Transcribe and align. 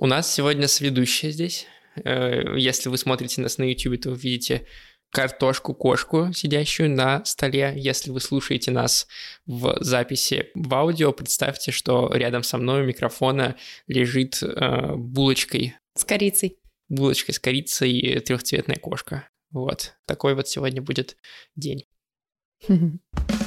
У 0.00 0.06
нас 0.06 0.32
сегодня 0.32 0.68
сведущая 0.68 1.32
здесь. 1.32 1.66
Э, 2.04 2.56
если 2.56 2.88
вы 2.88 2.96
смотрите 2.98 3.40
нас 3.40 3.58
на 3.58 3.64
YouTube, 3.64 4.00
то 4.00 4.10
вы 4.10 4.16
видите 4.16 4.64
картошку-кошку, 5.10 6.32
сидящую 6.32 6.90
на 6.90 7.24
столе. 7.24 7.72
Если 7.74 8.12
вы 8.12 8.20
слушаете 8.20 8.70
нас 8.70 9.08
в 9.44 9.76
записи 9.80 10.50
в 10.54 10.72
аудио, 10.72 11.12
представьте, 11.12 11.72
что 11.72 12.12
рядом 12.14 12.44
со 12.44 12.58
мной 12.58 12.82
у 12.82 12.84
микрофона 12.84 13.56
лежит 13.88 14.40
э, 14.40 14.94
булочкой. 14.94 15.74
С 15.96 16.04
корицей. 16.04 16.60
Булочкой 16.88 17.34
с 17.34 17.40
корицей 17.40 17.90
и 17.90 18.20
трехцветная 18.20 18.76
кошка. 18.76 19.28
Вот. 19.50 19.94
Такой 20.06 20.36
вот 20.36 20.46
сегодня 20.46 20.80
будет 20.80 21.16
день. 21.56 21.88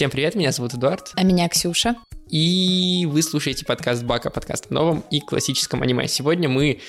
Всем 0.00 0.10
привет, 0.10 0.34
меня 0.34 0.50
зовут 0.50 0.72
Эдуард. 0.72 1.12
А 1.14 1.22
меня 1.22 1.46
Ксюша. 1.50 1.94
И 2.30 3.06
вы 3.10 3.22
слушаете 3.22 3.66
подкаст 3.66 4.02
Бака, 4.02 4.30
подкаст 4.30 4.68
о 4.70 4.72
новом 4.72 5.04
и 5.10 5.20
классическом 5.20 5.82
аниме. 5.82 6.08
Сегодня 6.08 6.48
мы 6.48 6.80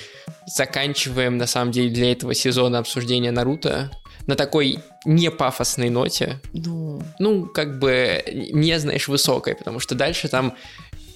заканчиваем, 0.47 1.37
на 1.37 1.45
самом 1.45 1.73
деле, 1.73 1.89
для 1.89 2.13
этого 2.13 2.33
сезона 2.33 2.79
обсуждения 2.79 3.31
Наруто 3.31 3.91
на 4.27 4.37
такой 4.37 4.79
не 5.03 5.29
пафосной 5.29 5.89
ноте. 5.89 6.39
Ну, 6.53 7.03
Ну, 7.19 7.47
как 7.47 7.79
бы, 7.79 8.23
не, 8.31 8.79
знаешь, 8.79 9.09
высокой, 9.09 9.55
потому 9.55 9.81
что 9.81 9.93
дальше 9.93 10.29
там 10.29 10.55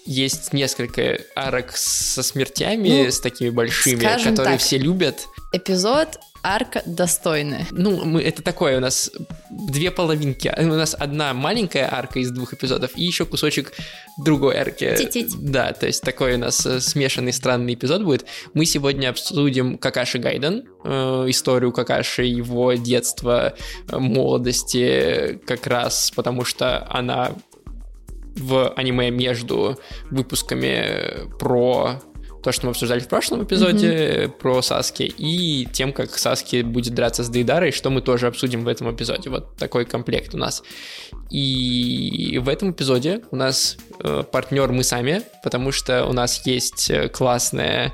есть 0.05 0.53
несколько 0.53 1.19
арок 1.35 1.71
со 1.75 2.23
смертями, 2.23 3.05
Ну, 3.05 3.11
с 3.11 3.19
такими 3.19 3.49
большими, 3.49 3.99
которые 4.03 4.53
так. 4.53 4.59
все 4.59 4.77
любят. 4.77 5.27
эпизод 5.51 6.19
арка 6.43 6.83
достойная. 6.85 7.65
Ну, 7.71 8.05
мы, 8.05 8.21
это 8.21 8.43
такое, 8.43 8.77
у 8.77 8.79
нас 8.79 9.09
две 9.49 9.89
половинки. 9.89 10.53
У 10.59 10.65
нас 10.67 10.95
одна 10.97 11.33
маленькая 11.33 11.91
арка 11.91 12.19
из 12.19 12.29
двух 12.29 12.53
эпизодов 12.53 12.91
и 12.95 13.03
еще 13.03 13.25
кусочек 13.25 13.73
другой 14.23 14.55
арки. 14.57 14.95
Тить-тить. 14.95 15.33
Да, 15.39 15.73
то 15.73 15.87
есть 15.87 16.03
такой 16.03 16.35
у 16.35 16.37
нас 16.37 16.63
э, 16.67 16.79
смешанный 16.81 17.33
странный 17.33 17.73
эпизод 17.73 18.03
будет. 18.03 18.25
Мы 18.53 18.65
сегодня 18.65 19.09
обсудим 19.09 19.79
Какаши 19.79 20.19
Гайден, 20.19 20.65
э, 20.83 21.25
историю 21.29 21.71
Какаши, 21.71 22.23
его 22.25 22.73
детства, 22.73 23.55
э, 23.89 23.97
молодости, 23.97 25.39
как 25.47 25.65
раз 25.65 26.11
потому 26.15 26.45
что 26.45 26.85
она 26.91 27.31
в 28.35 28.69
аниме 28.75 29.11
между 29.11 29.77
выпусками 30.11 30.67
э, 30.67 31.25
про 31.39 32.01
то, 32.45 32.51
что 32.51 32.67
мы 32.67 32.71
обсуждали 32.71 32.99
в 32.99 33.07
прошлом 33.07 33.43
эпизоде, 33.43 33.87
э, 33.87 34.29
про 34.29 34.61
Саски, 34.61 35.11
и 35.17 35.67
тем, 35.73 35.91
как 35.91 36.15
Саски 36.15 36.61
будет 36.61 36.93
драться 36.93 37.23
с 37.23 37.29
Дейдарой, 37.29 37.71
что 37.71 37.89
мы 37.89 38.01
тоже 38.01 38.27
обсудим 38.27 38.63
в 38.63 38.67
этом 38.67 38.93
эпизоде. 38.93 39.31
Вот 39.31 39.55
такой 39.57 39.83
комплект 39.85 40.35
у 40.35 40.37
нас. 40.37 40.61
И 41.31 42.39
в 42.39 42.47
этом 42.47 42.69
эпизоде 42.69 43.21
у 43.31 43.35
нас 43.35 43.77
э, 43.99 44.23
партнер 44.31 44.71
мы 44.71 44.83
сами, 44.83 45.23
потому 45.43 45.71
что 45.71 46.05
у 46.05 46.13
нас 46.13 46.45
есть 46.45 46.91
э, 46.91 47.09
классная, 47.09 47.93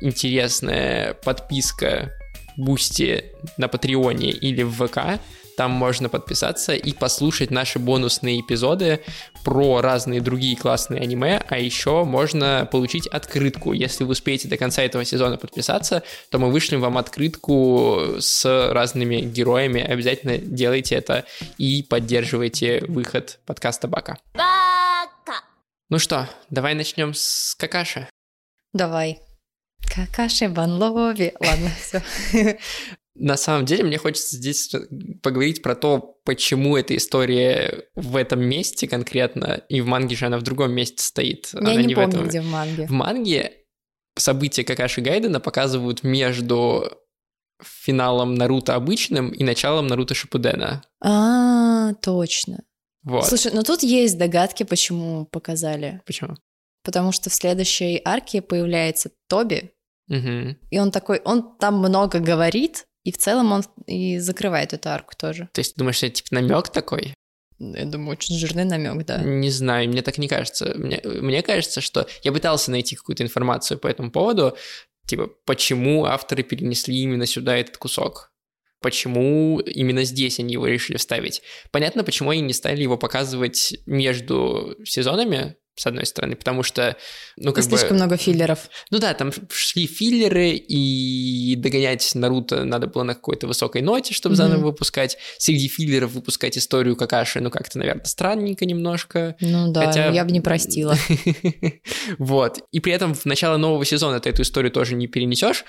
интересная 0.00 1.12
подписка 1.12 2.10
Boosty 2.56 3.24
на 3.58 3.68
Патреоне 3.68 4.30
или 4.30 4.62
в 4.62 4.86
ВК. 4.86 5.20
Там 5.56 5.70
можно 5.70 6.08
подписаться 6.08 6.74
и 6.74 6.92
послушать 6.92 7.50
наши 7.50 7.78
бонусные 7.78 8.40
эпизоды 8.40 9.02
про 9.44 9.80
разные 9.80 10.20
другие 10.20 10.56
классные 10.56 11.02
аниме, 11.02 11.42
а 11.48 11.58
еще 11.58 12.04
можно 12.04 12.68
получить 12.70 13.06
открытку. 13.06 13.72
Если 13.72 14.04
вы 14.04 14.12
успеете 14.12 14.48
до 14.48 14.56
конца 14.56 14.82
этого 14.82 15.04
сезона 15.04 15.36
подписаться, 15.36 16.02
то 16.30 16.38
мы 16.38 16.50
вышлем 16.50 16.80
вам 16.80 16.98
открытку 16.98 18.16
с 18.18 18.44
разными 18.72 19.20
героями. 19.20 19.80
Обязательно 19.80 20.38
делайте 20.38 20.94
это 20.94 21.24
и 21.58 21.82
поддерживайте 21.82 22.84
выход 22.86 23.38
подкаста 23.46 23.88
Бака. 23.88 24.18
Ну 25.88 25.98
что, 25.98 26.28
давай 26.50 26.74
начнем 26.74 27.14
с 27.14 27.56
Какаши. 27.56 28.08
Давай. 28.72 29.20
Какаши 29.92 30.48
Ван 30.48 30.80
Лови. 30.80 31.32
Ладно, 31.40 31.70
все. 31.80 32.02
На 33.22 33.36
самом 33.36 33.66
деле, 33.66 33.84
мне 33.84 33.98
хочется 33.98 34.34
здесь 34.36 34.74
поговорить 35.22 35.60
про 35.60 35.74
то, 35.74 35.98
почему 36.24 36.74
эта 36.78 36.96
история 36.96 37.84
в 37.94 38.16
этом 38.16 38.40
месте 38.40 38.88
конкретно, 38.88 39.62
и 39.68 39.82
в 39.82 39.86
манге 39.86 40.16
же 40.16 40.24
она 40.26 40.38
в 40.38 40.42
другом 40.42 40.72
месте 40.72 41.02
стоит. 41.02 41.50
Я 41.52 41.58
она 41.60 41.82
не 41.82 41.94
в 41.94 41.96
помню, 41.98 42.16
этом. 42.16 42.28
где 42.28 42.40
в 42.40 42.46
манге. 42.46 42.86
В 42.86 42.90
манге 42.92 43.52
события 44.16 44.64
Какаши 44.64 45.02
Гайдена 45.02 45.38
показывают 45.38 46.02
между 46.02 46.90
финалом 47.62 48.34
Наруто 48.36 48.74
обычным 48.74 49.28
и 49.30 49.44
началом 49.44 49.86
Наруто 49.86 50.14
Шипудена. 50.14 50.82
А, 51.04 51.92
точно. 52.00 52.64
Вот. 53.02 53.26
Слушай, 53.26 53.52
ну 53.54 53.62
тут 53.62 53.82
есть 53.82 54.16
догадки, 54.18 54.62
почему 54.62 55.26
показали. 55.26 56.00
Почему? 56.06 56.36
Потому 56.84 57.12
что 57.12 57.28
в 57.28 57.34
следующей 57.34 58.00
арке 58.02 58.40
появляется 58.40 59.10
Тоби, 59.28 59.72
Мгм. 60.08 60.56
и 60.70 60.78
он 60.78 60.90
такой, 60.90 61.20
он 61.24 61.56
там 61.58 61.78
много 61.78 62.18
говорит, 62.18 62.86
и 63.04 63.12
в 63.12 63.18
целом 63.18 63.52
он 63.52 63.64
и 63.86 64.18
закрывает 64.18 64.72
эту 64.72 64.88
арку 64.90 65.14
тоже. 65.16 65.48
То 65.52 65.60
есть, 65.60 65.74
ты 65.74 65.78
думаешь, 65.78 66.02
это 66.02 66.16
типа 66.16 66.34
намек 66.34 66.68
такой? 66.68 67.14
Я 67.58 67.84
думаю, 67.84 68.12
очень 68.12 68.36
жирный 68.36 68.64
намек, 68.64 69.04
да. 69.04 69.18
Не 69.18 69.50
знаю, 69.50 69.88
мне 69.88 70.02
так 70.02 70.16
не 70.18 70.28
кажется. 70.28 70.72
Мне, 70.76 71.00
мне 71.04 71.42
кажется, 71.42 71.80
что 71.80 72.06
я 72.22 72.32
пытался 72.32 72.70
найти 72.70 72.96
какую-то 72.96 73.22
информацию 73.22 73.78
по 73.78 73.86
этому 73.86 74.10
поводу, 74.10 74.56
типа, 75.06 75.28
почему 75.44 76.06
авторы 76.06 76.42
перенесли 76.42 76.96
именно 76.96 77.26
сюда 77.26 77.56
этот 77.56 77.76
кусок. 77.76 78.32
Почему 78.80 79.60
именно 79.60 80.04
здесь 80.04 80.38
они 80.38 80.54
его 80.54 80.66
решили 80.66 80.96
вставить? 80.96 81.42
Понятно, 81.70 82.02
почему 82.02 82.30
они 82.30 82.40
не 82.40 82.54
стали 82.54 82.82
его 82.82 82.96
показывать 82.96 83.74
между 83.84 84.74
сезонами, 84.84 85.56
с 85.76 85.86
одной 85.86 86.04
стороны, 86.04 86.36
потому 86.36 86.62
что, 86.62 86.96
ну, 87.36 87.52
как 87.52 87.64
Слишком 87.64 87.90
бы... 87.90 87.94
много 87.96 88.16
филлеров. 88.16 88.68
Ну 88.90 88.98
да, 88.98 89.14
там 89.14 89.32
шли 89.50 89.86
филлеры, 89.86 90.50
и 90.50 91.54
догонять 91.56 92.10
Наруто 92.14 92.64
надо 92.64 92.86
было 92.86 93.02
на 93.02 93.14
какой-то 93.14 93.46
высокой 93.46 93.80
ноте, 93.80 94.12
чтобы 94.12 94.34
Мгм. 94.34 94.36
заново 94.36 94.66
выпускать. 94.66 95.16
Среди 95.38 95.68
филлеров 95.68 96.12
выпускать 96.12 96.58
историю 96.58 96.96
Какаши, 96.96 97.40
ну, 97.40 97.50
как-то, 97.50 97.78
наверное, 97.78 98.04
странненько 98.04 98.66
немножко. 98.66 99.36
Ну 99.40 99.72
да, 99.72 99.86
Хотя- 99.86 100.10
я 100.10 100.24
бы 100.24 100.30
не 100.32 100.40
простила. 100.40 100.96
Вот. 102.18 102.60
И 102.72 102.80
при 102.80 102.92
этом 102.92 103.14
в 103.14 103.24
начало 103.24 103.56
нового 103.56 103.84
сезона 103.84 104.20
ты 104.20 104.30
эту 104.30 104.42
историю 104.42 104.70
тоже 104.72 104.94
не 104.94 105.06
перенесешь, 105.06 105.64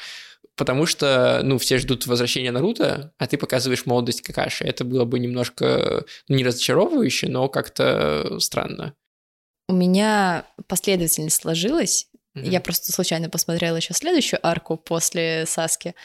потому 0.55 0.85
что, 0.85 1.41
ну, 1.43 1.57
все 1.57 1.77
ждут 1.77 2.07
возвращения 2.07 2.51
Наруто, 2.51 3.13
а 3.17 3.27
ты 3.27 3.37
показываешь 3.37 3.85
молодость 3.85 4.21
Какаши. 4.21 4.63
Это 4.63 4.83
было 4.83 5.05
бы 5.05 5.19
немножко, 5.19 6.03
ну, 6.27 6.35
не 6.35 6.43
разочаровывающе, 6.43 7.29
но 7.29 7.47
как-то 7.49 8.37
странно. 8.39 8.93
У 9.71 9.73
меня 9.73 10.43
последовательность 10.67 11.41
сложилась. 11.41 12.09
Мгм. 12.33 12.49
Я 12.49 12.59
просто 12.59 12.91
случайно 12.91 13.29
посмотрела 13.29 13.77
еще 13.77 13.93
следующую 13.93 14.45
арку 14.45 14.75
после 14.75 15.45
Саски. 15.45 15.95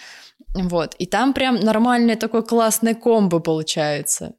Вот. 0.55 0.95
И 1.01 1.07
там 1.07 1.35
прям 1.35 1.59
нормальное 1.59 2.15
такое 2.15 2.43
классное 2.43 2.95
комбо 2.95 3.41
получается. 3.41 4.35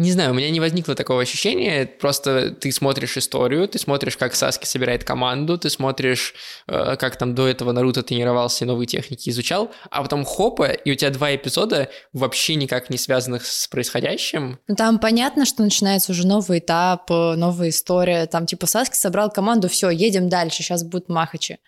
Не 0.00 0.12
знаю, 0.12 0.30
у 0.30 0.34
меня 0.34 0.48
не 0.48 0.60
возникло 0.60 0.94
такого 0.94 1.20
ощущения, 1.20 1.84
просто 1.84 2.52
ты 2.52 2.72
смотришь 2.72 3.18
историю, 3.18 3.68
ты 3.68 3.78
смотришь, 3.78 4.16
как 4.16 4.34
Саски 4.34 4.64
собирает 4.64 5.04
команду, 5.04 5.58
ты 5.58 5.68
смотришь, 5.68 6.32
э, 6.66 6.96
как 6.96 7.16
там 7.16 7.34
до 7.34 7.46
этого 7.46 7.72
Наруто 7.72 8.02
тренировался 8.02 8.64
и 8.64 8.66
новые 8.66 8.86
техники 8.86 9.28
изучал, 9.28 9.70
а 9.90 10.02
потом 10.02 10.24
хопа, 10.24 10.68
и 10.70 10.90
у 10.90 10.94
тебя 10.94 11.10
два 11.10 11.34
эпизода 11.34 11.90
вообще 12.14 12.54
никак 12.54 12.88
не 12.88 12.96
связанных 12.96 13.44
с 13.44 13.68
происходящим. 13.68 14.58
Ну, 14.68 14.74
там 14.74 14.98
понятно, 15.00 15.44
что 15.44 15.62
начинается 15.62 16.12
уже 16.12 16.26
новый 16.26 16.60
этап, 16.60 17.10
э, 17.10 17.34
новая 17.34 17.68
история. 17.68 18.24
Там 18.24 18.46
типа 18.46 18.66
Саски 18.66 18.96
собрал 18.96 19.30
команду, 19.30 19.68
все, 19.68 19.90
едем 19.90 20.30
дальше, 20.30 20.62
сейчас 20.62 20.82
будут 20.82 21.10
махачи. 21.10 21.58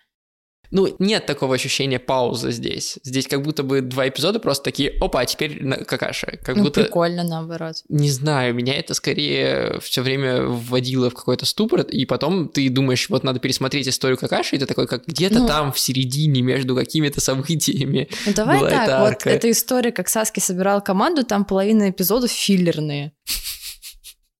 Ну, 0.73 0.95
нет 0.97 1.27
такого 1.27 1.53
ощущения 1.53 1.99
паузы 1.99 2.51
здесь. 2.51 2.97
Здесь 3.03 3.27
как 3.27 3.43
будто 3.43 3.61
бы 3.61 3.81
два 3.81 4.09
эпизода 4.09 4.39
просто 4.39 4.63
такие, 4.63 4.89
опа, 4.99 5.19
а 5.19 5.25
теперь 5.25 5.63
на- 5.63 5.77
какаша. 5.77 6.39
Как 6.43 6.55
ну, 6.55 6.63
будто, 6.63 6.81
прикольно, 6.81 7.23
наоборот. 7.23 7.75
не 7.89 8.09
знаю, 8.09 8.55
меня 8.55 8.73
это 8.73 8.95
скорее 8.95 9.79
все 9.81 10.01
время 10.01 10.41
вводило 10.41 11.11
в 11.11 11.13
какой-то 11.13 11.45
ступор, 11.45 11.81
и 11.81 12.05
потом 12.05 12.49
ты 12.49 12.67
думаешь, 12.69 13.07
вот 13.09 13.23
надо 13.23 13.39
пересмотреть 13.39 13.87
историю 13.87 14.17
какаши, 14.17 14.55
и 14.55 14.59
ты 14.59 14.65
такой, 14.65 14.87
как 14.87 15.05
где-то 15.05 15.41
Ну. 15.41 15.47
там 15.47 15.71
в 15.71 15.79
середине 15.79 16.41
между 16.41 16.75
какими-то 16.75 17.21
событиями. 17.21 18.09
Ну, 18.25 18.33
давай 18.33 18.59
Была 18.59 18.69
так, 18.71 18.87
эта 18.87 18.99
вот 18.99 19.27
эта 19.27 19.51
история, 19.51 19.91
как 19.91 20.09
Саски 20.09 20.39
собирал 20.39 20.81
команду, 20.81 21.23
там 21.23 21.45
половина 21.45 21.91
эпизодов 21.91 22.31
филлерные. 22.31 23.11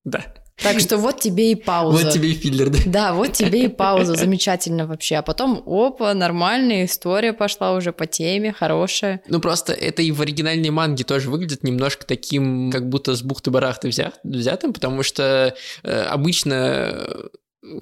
Да. 0.03 0.33
Так 0.63 0.79
что 0.79 0.97
вот 0.97 1.19
тебе 1.19 1.51
и 1.51 1.55
пауза. 1.55 2.05
Вот 2.05 2.13
тебе 2.13 2.31
и 2.31 2.33
филлер, 2.33 2.69
да. 2.69 2.79
Да, 2.85 3.13
вот 3.13 3.33
тебе 3.33 3.65
и 3.65 3.67
пауза, 3.67 4.15
замечательно 4.15 4.87
вообще. 4.87 5.15
А 5.17 5.21
потом, 5.21 5.61
опа, 5.65 6.13
нормальная 6.13 6.85
история 6.85 7.33
пошла 7.33 7.73
уже 7.73 7.91
по 7.93 8.05
теме, 8.07 8.53
хорошая. 8.53 9.21
Ну, 9.27 9.39
просто 9.39 9.73
это 9.73 10.01
и 10.01 10.11
в 10.11 10.21
оригинальной 10.21 10.69
манге 10.69 11.03
тоже 11.03 11.29
выглядит 11.29 11.63
немножко 11.63 12.05
таким, 12.05 12.71
как 12.71 12.87
будто 12.89 13.15
с 13.15 13.21
бухты-барахты 13.23 13.89
взят, 13.89 14.19
взятым, 14.23 14.73
потому 14.73 15.03
что 15.03 15.55
э, 15.83 16.01
обычно 16.03 17.07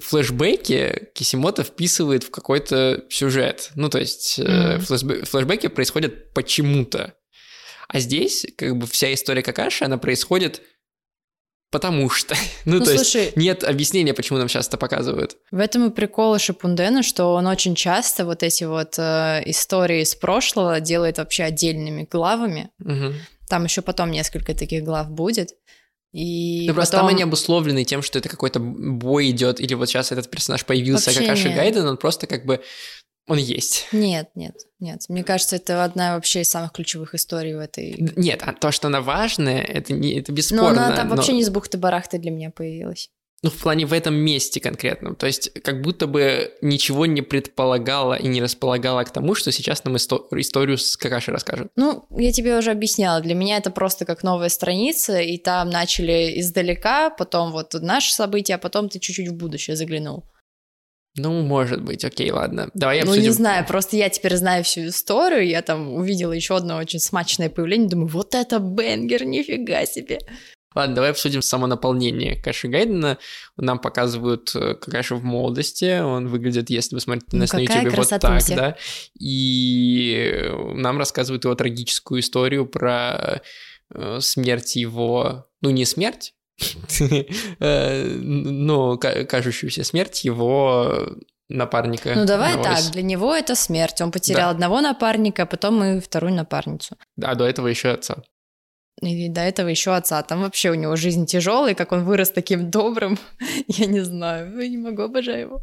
флешбеки 0.00 1.08
Кисимото 1.14 1.64
вписывает 1.64 2.24
в 2.24 2.30
какой-то 2.30 3.04
сюжет. 3.10 3.70
Ну, 3.74 3.88
то 3.88 3.98
есть 3.98 4.38
э, 4.38 4.42
Мгм. 4.76 4.82
флешбе- 4.84 5.24
флешбеки 5.24 5.66
происходят 5.68 6.32
почему-то. 6.34 7.14
А 7.88 7.98
здесь 7.98 8.46
как 8.56 8.76
бы 8.76 8.86
вся 8.86 9.12
история 9.12 9.42
Какаши, 9.42 9.84
она 9.84 9.98
происходит 9.98 10.62
потому 11.72 12.08
что. 12.10 12.36
Ну, 12.64 12.78
Ну, 12.78 12.84
то 12.84 12.94
слушай- 12.96 13.24
есть 13.24 13.36
нет 13.36 13.64
объяснения, 13.64 14.14
почему 14.14 14.38
нам 14.38 14.48
сейчас 14.48 14.68
это 14.68 14.76
показывают. 14.76 15.36
В 15.50 15.58
этом 15.58 15.88
и 15.88 15.90
прикол 15.90 16.38
Шипундена, 16.38 17.02
что 17.02 17.34
он 17.34 17.46
очень 17.48 17.74
часто 17.74 18.24
вот 18.24 18.44
эти 18.44 18.62
вот 18.64 18.94
э, 18.98 19.42
истории 19.46 20.02
из 20.02 20.14
прошлого 20.14 20.78
делает 20.80 21.18
вообще 21.18 21.42
отдельными 21.44 22.06
главами. 22.08 22.70
Мгм. 22.78 23.14
Там 23.48 23.64
еще 23.64 23.82
потом 23.82 24.10
несколько 24.12 24.54
таких 24.54 24.84
глав 24.84 25.10
будет. 25.10 25.50
И 26.12 26.66
Ну, 26.68 26.74
просто 26.74 26.96
потом... 26.98 27.08
там 27.08 27.14
они 27.16 27.22
обусловлены 27.24 27.84
тем, 27.84 28.02
что 28.02 28.18
это 28.18 28.28
какой-то 28.28 28.60
бой 28.60 29.30
идет, 29.30 29.60
или 29.60 29.72
вот 29.74 29.88
сейчас 29.88 30.12
этот 30.12 30.30
персонаж 30.30 30.64
появился, 30.66 31.06
Вообще 31.10 31.22
Какаши 31.26 31.48
нет. 31.48 31.56
Гайден, 31.56 31.86
он 31.86 31.96
просто 31.96 32.26
как 32.26 32.44
бы... 32.44 32.60
Он 33.32 33.38
есть. 33.38 33.88
Нет, 33.92 34.28
нет, 34.34 34.54
нет. 34.78 35.00
Мне 35.08 35.24
кажется, 35.24 35.56
это 35.56 35.84
одна 35.84 36.16
вообще 36.16 36.42
из 36.42 36.50
самых 36.50 36.72
ключевых 36.72 37.14
историй 37.14 37.54
в 37.54 37.60
этой... 37.60 37.96
Нет, 38.14 38.42
а 38.44 38.52
то, 38.52 38.70
что 38.72 38.88
она 38.88 39.00
важная, 39.00 39.62
это, 39.62 39.94
не, 39.94 40.18
это 40.18 40.32
Но 40.32 40.36
бесспорно. 40.36 40.86
она 40.88 40.94
там 40.94 41.08
но- 41.08 41.16
вообще 41.16 41.32
не 41.32 41.42
с 41.42 41.48
бухты-барахты 41.48 42.18
для 42.18 42.30
меня 42.30 42.50
появилась. 42.50 43.08
Ну, 43.42 43.48
в 43.48 43.54
плане 43.54 43.86
в 43.86 43.94
этом 43.94 44.14
месте 44.14 44.60
конкретном. 44.60 45.16
То 45.16 45.26
есть, 45.26 45.50
как 45.62 45.80
будто 45.80 46.06
бы 46.06 46.52
ничего 46.60 47.06
не 47.06 47.22
предполагало 47.22 48.12
и 48.12 48.28
не 48.28 48.42
располагало 48.42 49.02
к 49.04 49.10
тому, 49.10 49.34
что 49.34 49.50
сейчас 49.50 49.82
нам 49.84 49.96
исто- 49.96 50.26
историю 50.32 50.76
с 50.76 50.94
Какаши 50.98 51.30
расскажут. 51.32 51.68
Ну, 51.74 52.04
я 52.10 52.32
тебе 52.32 52.58
уже 52.58 52.70
объясняла, 52.70 53.22
для 53.22 53.34
меня 53.34 53.56
это 53.56 53.70
просто 53.70 54.04
как 54.04 54.22
новая 54.22 54.50
страница, 54.50 55.20
и 55.20 55.38
там 55.38 55.70
начали 55.70 56.38
издалека, 56.38 57.08
потом 57.08 57.50
вот 57.50 57.72
наши 57.80 58.12
события, 58.12 58.56
а 58.56 58.58
потом 58.58 58.90
ты 58.90 58.98
чуть-чуть 58.98 59.28
в 59.28 59.34
будущее 59.34 59.74
заглянул. 59.74 60.24
Ну, 61.16 61.42
может 61.42 61.82
быть, 61.82 62.04
окей, 62.04 62.30
ладно. 62.30 62.70
Давай 62.72 62.98
ну, 63.00 63.10
обсудим. 63.10 63.22
не 63.22 63.30
знаю, 63.30 63.66
просто 63.66 63.96
я 63.96 64.08
теперь 64.08 64.36
знаю 64.36 64.64
всю 64.64 64.86
историю, 64.86 65.46
я 65.46 65.60
там 65.60 65.92
увидела 65.92 66.32
еще 66.32 66.56
одно 66.56 66.76
очень 66.76 67.00
смачное 67.00 67.50
появление, 67.50 67.88
думаю, 67.88 68.08
вот 68.08 68.34
это 68.34 68.58
бенгер, 68.58 69.24
нифига 69.24 69.84
себе. 69.84 70.20
Ладно, 70.74 70.94
давай 70.94 71.10
обсудим 71.10 71.42
само 71.42 71.66
наполнение 71.66 72.40
Каши 72.40 72.68
Гайдена. 72.68 73.18
Нам 73.56 73.78
показывают 73.78 74.52
э, 74.54 74.74
Какаши 74.74 75.16
в 75.16 75.22
молодости. 75.22 76.00
Он 76.00 76.28
выглядит, 76.28 76.70
если 76.70 76.94
вы 76.94 77.00
смотрите 77.00 77.28
Ну, 77.32 77.40
нас 77.40 77.52
на 77.52 77.60
какая 77.60 77.82
YouTube, 77.84 77.98
вот 77.98 78.08
так, 78.08 78.20
красотуся. 78.22 78.56
да. 78.56 78.76
И 79.18 80.50
нам 80.74 80.98
рассказывают 80.98 81.44
его 81.44 81.54
трагическую 81.54 82.20
историю 82.20 82.66
про 82.66 83.42
э, 83.94 84.20
смерть 84.20 84.76
его... 84.76 85.46
Ну, 85.60 85.70
не 85.70 85.84
смерть, 85.84 86.32
э, 87.60 88.96
ка- 89.00 89.24
кажущуюся 89.24 89.84
смерть 89.84 90.24
его 90.24 91.08
напарника. 91.48 92.12
Ну, 92.14 92.24
давай 92.24 92.54
так, 92.62 92.80
для 92.92 93.02
него 93.02 93.34
это 93.34 93.54
смерть. 93.54 94.00
Он 94.00 94.10
потерял 94.10 94.48
Да. 94.48 94.50
одного 94.50 94.80
напарника, 94.80 95.42
а 95.42 95.46
потом 95.46 95.82
и 95.84 96.00
вторую 96.00 96.34
напарницу. 96.34 96.96
А 97.22 97.34
до 97.34 97.44
этого 97.44 97.68
еще 97.68 97.90
отца. 97.90 98.16
И 99.00 99.28
до 99.28 99.40
этого 99.40 99.68
еще 99.68 99.94
отца. 99.94 100.22
Там 100.22 100.42
вообще 100.42 100.70
у 100.70 100.74
него 100.74 100.96
жизнь 100.96 101.26
тяжелая, 101.26 101.74
как 101.74 101.92
он 101.92 102.04
вырос 102.04 102.30
таким 102.30 102.70
добрым. 102.70 103.18
Я 103.68 103.86
не 103.86 104.00
знаю, 104.00 104.56
я 104.60 104.68
не 104.68 104.76
могу, 104.78 105.02
обожаю 105.02 105.40
его. 105.40 105.60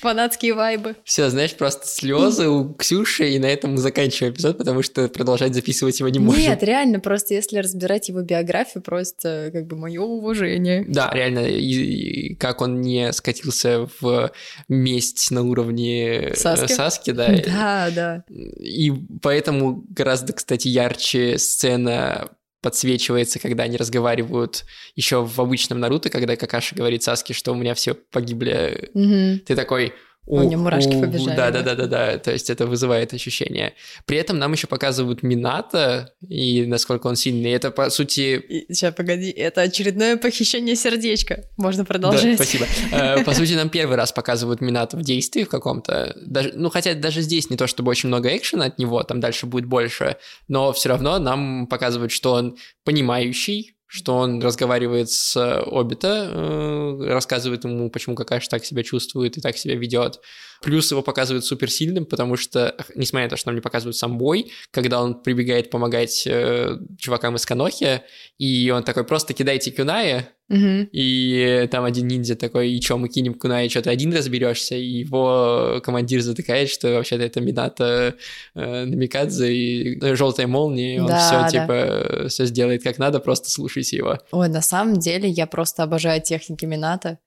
Фанатские 0.00 0.54
вайбы. 0.54 0.96
Все, 1.04 1.30
знаешь, 1.30 1.54
просто 1.54 1.86
слезы 1.86 2.48
у 2.48 2.74
Ксюши, 2.74 3.30
и 3.30 3.38
на 3.38 3.46
этом 3.46 3.72
мы 3.72 3.78
заканчиваем 3.78 4.34
эпизод, 4.34 4.58
потому 4.58 4.82
что 4.82 5.08
продолжать 5.08 5.54
записывать 5.54 6.00
его 6.00 6.08
не 6.08 6.18
можем. 6.18 6.40
Нет, 6.40 6.62
реально, 6.62 7.00
просто 7.00 7.34
если 7.34 7.58
разбирать 7.58 8.08
его 8.08 8.22
биографию, 8.22 8.82
просто 8.82 9.50
как 9.52 9.66
бы 9.66 9.76
мое 9.76 10.00
уважение. 10.00 10.84
Да, 10.88 11.10
реально, 11.12 11.46
и, 11.46 12.30
и 12.30 12.34
как 12.34 12.60
он 12.60 12.80
не 12.80 13.12
скатился 13.12 13.88
в 14.00 14.32
месть 14.68 15.30
на 15.30 15.42
уровне 15.42 16.30
э, 16.30 16.34
Саски? 16.34 16.72
Саски, 16.72 17.10
да. 17.10 17.34
Да, 17.54 17.90
да. 17.94 18.24
И 18.28 18.92
поэтому 19.22 19.84
гораздо, 19.88 20.32
кстати, 20.32 20.68
ярче 20.68 21.38
сцена 21.38 22.30
подсвечивается, 22.64 23.38
когда 23.38 23.64
они 23.64 23.76
разговаривают 23.76 24.64
еще 24.96 25.22
в 25.22 25.38
обычном 25.38 25.80
Наруто, 25.80 26.08
когда 26.08 26.34
Какаши 26.34 26.74
говорит 26.74 27.02
Саске, 27.02 27.34
что 27.34 27.52
у 27.52 27.54
меня 27.54 27.74
все 27.74 27.92
погибли. 27.94 28.90
Мгм. 28.94 29.40
Ты 29.40 29.54
такой... 29.54 29.92
У 30.26 30.40
меня 30.40 30.56
мурашки 30.56 30.94
у, 30.94 31.00
побежали, 31.00 31.36
Да, 31.36 31.50
да. 31.50 31.62
да, 31.62 31.74
да, 31.74 31.86
да, 31.86 32.12
да. 32.12 32.18
То 32.18 32.32
есть 32.32 32.48
это 32.48 32.66
вызывает 32.66 33.12
ощущение. 33.12 33.74
При 34.06 34.16
этом 34.16 34.38
нам 34.38 34.52
еще 34.52 34.66
показывают 34.66 35.22
Мината 35.22 36.14
и 36.26 36.64
насколько 36.66 37.06
он 37.08 37.16
сильный. 37.16 37.50
Это, 37.50 37.70
по 37.70 37.90
сути, 37.90 38.64
сейчас, 38.68 38.94
погоди, 38.94 39.30
это 39.30 39.60
очередное 39.60 40.16
похищение 40.16 40.76
сердечка. 40.76 41.44
Можно 41.58 41.82
Да, 41.82 41.88
продолжать. 41.88 42.36
спасибо. 42.36 42.66
Э, 42.90 43.22
По 43.22 43.34
сути, 43.34 43.52
нам 43.52 43.68
первый 43.68 43.96
раз 43.96 44.12
показывают 44.12 44.60
Минато 44.62 44.96
в 44.96 45.02
действии 45.02 45.44
в 45.44 45.48
каком-то. 45.48 46.16
Ну, 46.54 46.70
хотя 46.70 46.94
даже 46.94 47.20
здесь 47.20 47.50
не 47.50 47.56
то, 47.56 47.66
чтобы 47.66 47.90
очень 47.90 48.08
много 48.08 48.34
экшена 48.34 48.66
от 48.66 48.78
него, 48.78 49.02
там 49.02 49.20
дальше 49.20 49.44
будет 49.46 49.66
больше, 49.66 50.16
но 50.48 50.72
все 50.72 50.88
равно 50.88 51.18
нам 51.18 51.66
показывают, 51.66 52.12
что 52.12 52.32
он 52.32 52.56
понимающий, 52.84 53.73
что 53.94 54.16
он 54.16 54.42
разговаривает 54.42 55.08
с 55.08 55.36
э, 55.36 55.62
Обита, 55.70 56.28
э, 56.28 57.12
рассказывает 57.12 57.62
ему, 57.62 57.88
почему 57.90 58.16
Какаши 58.16 58.48
так 58.48 58.64
себя 58.64 58.82
чувствует 58.82 59.38
и 59.38 59.40
так 59.40 59.56
себя 59.56 59.76
ведет. 59.76 60.20
Плюс 60.62 60.90
его 60.90 61.00
показывают 61.00 61.44
суперсильным, 61.44 62.04
потому 62.04 62.36
что, 62.36 62.74
несмотря 62.96 63.26
на 63.26 63.30
то, 63.30 63.36
что 63.36 63.50
нам 63.50 63.54
не 63.54 63.60
показывают 63.60 63.96
сам 63.96 64.18
бой, 64.18 64.50
когда 64.72 65.00
он 65.00 65.22
прибегает 65.22 65.70
помогать 65.70 66.26
э, 66.26 66.76
чувакам 66.98 67.36
из 67.36 67.46
Канохи, 67.46 68.02
и 68.36 68.68
он 68.74 68.82
такой, 68.82 69.04
просто 69.04 69.32
кидайте 69.32 69.70
кюная, 69.70 70.33
Мгм. 70.48 70.90
и 70.92 71.66
там 71.70 71.84
один 71.84 72.06
ниндзя 72.06 72.36
такой, 72.36 72.70
и 72.70 72.80
чё, 72.80 72.98
мы 72.98 73.08
кинем 73.08 73.32
и 73.32 73.68
что 73.70 73.80
ты 73.82 73.88
один 73.90 74.12
разберешься, 74.14 74.74
и 74.76 74.84
его 74.84 75.80
командир 75.82 76.20
затыкает, 76.20 76.68
что 76.68 76.92
вообще-то 76.94 77.22
это 77.24 77.40
Минато 77.40 78.14
э, 78.54 78.84
Намикадзе 78.84 79.52
и 79.54 80.14
желтая 80.14 80.46
молния, 80.46 80.96
и 80.96 80.98
он 80.98 81.06
Да, 81.06 81.18
все 81.18 81.40
да. 81.40 81.48
типа 81.48 82.28
все 82.28 82.44
сделает 82.44 82.82
как 82.82 82.98
надо, 82.98 83.20
просто 83.20 83.50
слушайте 83.50 83.96
его. 83.96 84.18
Ой, 84.32 84.48
на 84.50 84.60
самом 84.60 84.98
деле 84.98 85.28
я 85.30 85.46
просто 85.46 85.82
обожаю 85.82 86.20
техники 86.20 86.66
Мината. 86.66 87.18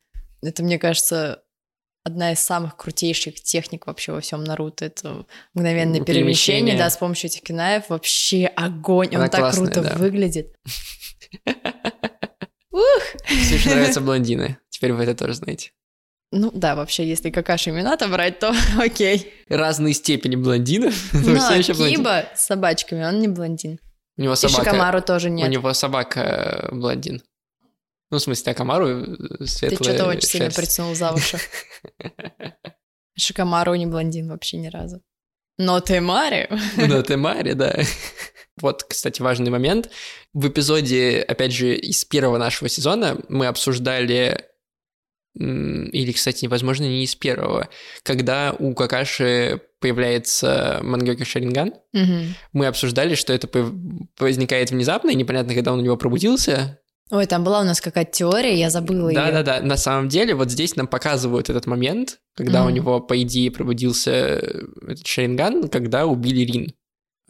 Это, 0.44 0.62
мне 0.62 0.78
кажется, 0.78 1.42
одна 2.04 2.32
из 2.34 2.40
самых 2.40 2.78
крутейших 2.78 3.42
техник 3.42 3.88
вообще 3.88 4.12
во 4.12 4.22
всем 4.22 4.44
Наруто. 4.44 4.86
Это 4.86 5.26
мгновенное 5.56 6.02
перемещение, 6.02 6.24
перемещение. 6.62 6.78
да, 6.78 6.90
с 6.92 6.98
помощью 6.98 7.30
этих 7.32 7.42
кинаев. 7.42 7.90
Вообще 7.90 8.46
огонь, 8.46 9.16
Она 9.16 9.24
он 9.26 9.30
так 9.32 9.40
классная, 9.42 9.66
круто 9.72 9.90
да. 9.90 9.96
выглядит. 9.96 10.56
Ксюше 13.26 13.70
нравятся 13.76 14.02
блондины, 14.02 14.58
теперь 14.70 14.94
вы 14.94 15.04
это 15.04 15.16
тоже 15.16 15.34
знаете. 15.34 15.72
Ну 16.32 16.52
да, 16.54 16.76
вообще, 16.76 17.08
если 17.08 17.30
какаши 17.30 17.72
Мината 17.72 18.08
брать, 18.08 18.40
то 18.40 18.54
окей. 18.78 19.34
Разные 19.48 19.94
степени 19.94 20.36
блондинов. 20.36 20.94
но 21.14 21.20
Но. 21.20 21.90
Киба 21.90 22.26
с 22.36 22.46
собачками, 22.46 23.06
он 23.06 23.20
не 23.20 23.28
блондин. 23.28 23.80
У 24.18 24.22
него 24.24 24.34
И 24.34 24.38
собака. 24.38 24.64
Шикамару 24.66 25.02
тоже 25.02 25.30
У 25.30 25.32
нет. 25.32 25.50
него 25.50 25.74
собака 25.74 26.20
э, 26.72 26.76
блондин. 26.76 27.22
Ну, 28.10 28.18
в 28.18 28.22
смысле, 28.22 28.54
Акамару 28.54 28.88
э, 28.88 29.06
Ты 29.40 29.48
светлая 29.48 29.94
что-то 29.96 30.08
очень 30.08 30.28
сильно 30.28 30.50
притянул 30.50 30.96
за 30.96 31.12
уши. 31.14 31.38
Шикамару 33.16 33.76
не 33.76 33.86
блондин 33.86 34.30
вообще 34.30 34.58
ни 34.58 34.68
разу. 34.68 35.02
Но 35.58 35.80
ты 35.80 36.02
Мари. 36.02 36.50
Ну, 36.78 37.04
ты 37.04 37.18
Мари, 37.18 37.54
да. 37.54 37.76
Вот, 38.62 38.84
кстати, 38.84 39.22
важный 39.22 39.52
момент. 39.52 39.90
В 40.34 40.48
эпизоде, 40.48 41.20
опять 41.28 41.54
же, 41.54 41.76
из 41.76 42.04
первого 42.06 42.38
нашего 42.38 42.70
сезона 42.70 43.18
мы 43.30 43.48
обсуждали, 43.48 44.44
или, 45.36 46.12
кстати, 46.12 46.48
возможно, 46.48 46.84
не 46.86 47.04
из 47.04 47.16
первого, 47.16 47.70
когда 48.04 48.56
у 48.58 48.74
Какаши 48.74 49.62
появляется 49.80 50.80
Мангёка 50.82 51.24
Шаринган, 51.26 51.74
Мгм. 51.94 52.34
мы 52.54 52.66
обсуждали, 52.66 53.14
что 53.14 53.34
это 53.34 53.48
возникает 54.20 54.72
внезапно, 54.72 55.12
и 55.12 55.16
непонятно, 55.16 55.54
когда 55.54 55.74
он 55.74 55.80
у 55.80 55.84
него 55.84 55.98
пробудился. 55.98 56.80
Ой, 57.12 57.26
там 57.26 57.44
была 57.44 57.62
у 57.62 57.64
нас 57.64 57.80
какая-то 57.80 58.12
теория, 58.12 58.58
я 58.58 58.70
забыла 58.70 59.10
её. 59.10 59.20
Да-да-да, 59.22 59.62
на 59.62 59.78
самом 59.78 60.10
деле 60.10 60.34
вот 60.36 60.52
здесь 60.52 60.76
нам 60.76 60.88
показывают 60.88 61.50
этот 61.50 61.66
момент, 61.68 62.20
когда 62.36 62.64
у 62.64 62.66
Мгм. 62.66 62.74
него, 62.76 63.00
по 63.00 63.22
идее, 63.22 63.52
пробудился 63.52 64.12
этот 64.12 65.06
Шаринган, 65.06 65.70
когда 65.70 66.06
убили 66.08 66.42
Рин. 66.42 66.74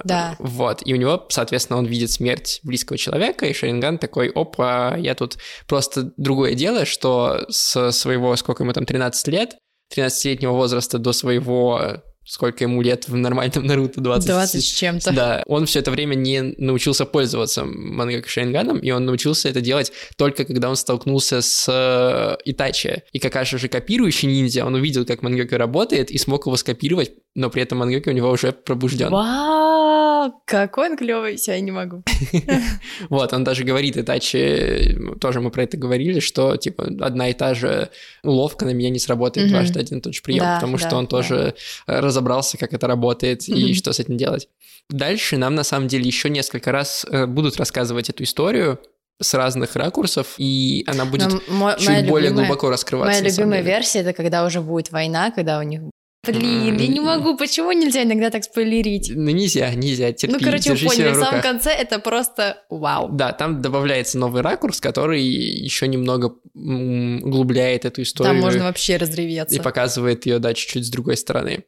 Да. 0.03 0.35
Вот, 0.39 0.81
и 0.85 0.93
у 0.93 0.97
него, 0.97 1.25
соответственно, 1.29 1.79
он 1.79 1.85
видит 1.85 2.11
смерть 2.11 2.59
близкого 2.63 2.97
человека, 2.97 3.45
и 3.45 3.53
Шаринган 3.53 3.97
такой, 3.97 4.29
опа, 4.29 4.95
я 4.97 5.15
тут... 5.15 5.37
Просто 5.67 6.11
другое 6.17 6.53
дело, 6.53 6.85
что 6.85 7.45
с 7.49 7.91
своего, 7.91 8.35
сколько 8.35 8.63
ему 8.63 8.73
там, 8.73 8.85
13 8.85 9.27
лет, 9.29 9.57
13-летнего 9.95 10.51
возраста 10.51 10.99
до 10.99 11.13
своего, 11.13 12.01
сколько 12.25 12.65
ему 12.65 12.81
лет 12.81 13.07
в 13.07 13.15
нормальном 13.15 13.65
Наруто, 13.65 14.01
20... 14.01 14.29
20 14.29 14.63
с 14.63 14.67
чем-то. 14.67 15.13
Да, 15.13 15.43
он 15.47 15.65
все 15.65 15.79
это 15.79 15.91
время 15.91 16.15
не 16.15 16.41
научился 16.57 17.05
пользоваться 17.05 17.63
Мангака 17.65 18.27
Шаринганом, 18.27 18.79
и 18.79 18.91
он 18.91 19.05
научился 19.05 19.49
это 19.49 19.61
делать 19.61 19.91
только 20.17 20.43
когда 20.43 20.69
он 20.69 20.75
столкнулся 20.75 21.41
с 21.41 21.65
э, 21.69 22.37
Итачи. 22.45 23.03
И 23.13 23.19
Какаши 23.19 23.57
же 23.57 23.69
копирующий 23.69 24.27
ниндзя, 24.27 24.65
он 24.65 24.75
увидел, 24.75 25.05
как 25.05 25.21
Мангака 25.21 25.57
работает, 25.57 26.11
и 26.11 26.17
смог 26.17 26.45
его 26.45 26.57
скопировать, 26.57 27.11
но 27.33 27.49
при 27.49 27.63
этом 27.63 27.77
Мангака 27.79 28.09
у 28.09 28.13
него 28.13 28.29
уже 28.29 28.51
пробужден. 28.51 29.09
Вау, 29.09 29.76
какой 30.45 30.89
он 30.89 30.97
клевый, 30.97 31.35
все, 31.37 31.53
я 31.53 31.59
не 31.59 31.71
могу. 31.71 32.03
Вот, 33.09 33.33
он 33.33 33.43
даже 33.43 33.63
говорит 33.63 33.97
Итачи, 33.97 34.97
тоже 35.19 35.41
мы 35.41 35.51
про 35.51 35.63
это 35.63 35.77
говорили, 35.77 36.19
что, 36.19 36.55
типа, 36.57 36.85
одна 37.01 37.29
и 37.29 37.33
та 37.33 37.53
же 37.53 37.89
уловка 38.23 38.65
на 38.65 38.71
меня 38.71 38.89
не 38.89 38.99
сработает 38.99 39.49
дважды 39.49 39.79
один 39.79 39.99
и 39.99 40.01
тот 40.01 40.13
же 40.13 40.21
прием, 40.21 40.43
потому 40.55 40.77
что 40.77 40.95
он 40.95 41.07
тоже 41.07 41.53
э, 41.87 41.99
разобрался, 41.99 42.57
как 42.57 42.73
это 42.73 42.87
работает 42.87 43.47
и 43.47 43.73
что 43.73 43.93
с 43.93 43.99
этим 43.99 44.17
делать. 44.17 44.47
Дальше 44.89 45.37
нам, 45.37 45.55
на 45.55 45.63
самом 45.63 45.87
деле, 45.87 46.05
еще 46.05 46.29
несколько 46.29 46.71
раз 46.71 47.05
э, 47.09 47.25
будут 47.25 47.57
рассказывать 47.57 48.09
эту 48.09 48.23
историю, 48.23 48.79
с 49.19 49.33
разных 49.33 49.75
ракурсов, 49.75 50.35
и 50.37 50.83
она 50.87 51.05
будет 51.05 51.27
Но 51.49 51.73
чуть 51.75 52.07
более 52.07 52.29
любимая- 52.29 52.45
глубоко 52.45 52.69
раскрываться. 52.69 53.19
Моя 53.21 53.31
любимая 53.31 53.61
версия 53.61 53.99
это 53.99 54.13
когда 54.13 54.45
уже 54.45 54.61
будет 54.61 54.91
война, 54.91 55.31
когда 55.31 55.59
у 55.59 55.63
них. 55.63 55.81
Блин, 56.31 56.77
я 56.77 56.87
не 56.87 56.99
могу, 56.99 57.37
почему 57.37 57.71
нельзя 57.71 58.03
иногда 58.03 58.29
так 58.29 58.43
спойлерить? 58.43 59.11
Ну 59.13 59.29
нельзя, 59.31 59.73
нельзя, 59.73 60.11
терпи, 60.11 60.33
Ну, 60.33 60.39
короче, 60.43 60.73
вы 60.73 60.79
поняли, 60.87 61.11
в 61.11 61.15
самом 61.15 61.41
конце 61.41 61.71
это 61.71 61.99
просто 61.99 62.63
вау. 62.69 63.09
Да, 63.11 63.31
там 63.31 63.61
добавляется 63.61 64.17
новый 64.17 64.41
ракурс, 64.41 64.79
который 64.81 65.21
еще 65.23 65.87
немного 65.87 66.35
углубляет 66.53 67.85
эту 67.85 68.01
историю 68.01 68.33
Там 68.33 68.41
можно 68.41 68.63
вообще 68.65 68.97
разреветься. 68.97 69.55
и 69.55 69.59
показывает 69.59 70.25
ее, 70.25 70.39
да, 70.39 70.53
чуть-чуть 70.53 70.85
с 70.85 70.89
другой 70.89 71.17
стороны. 71.17 71.63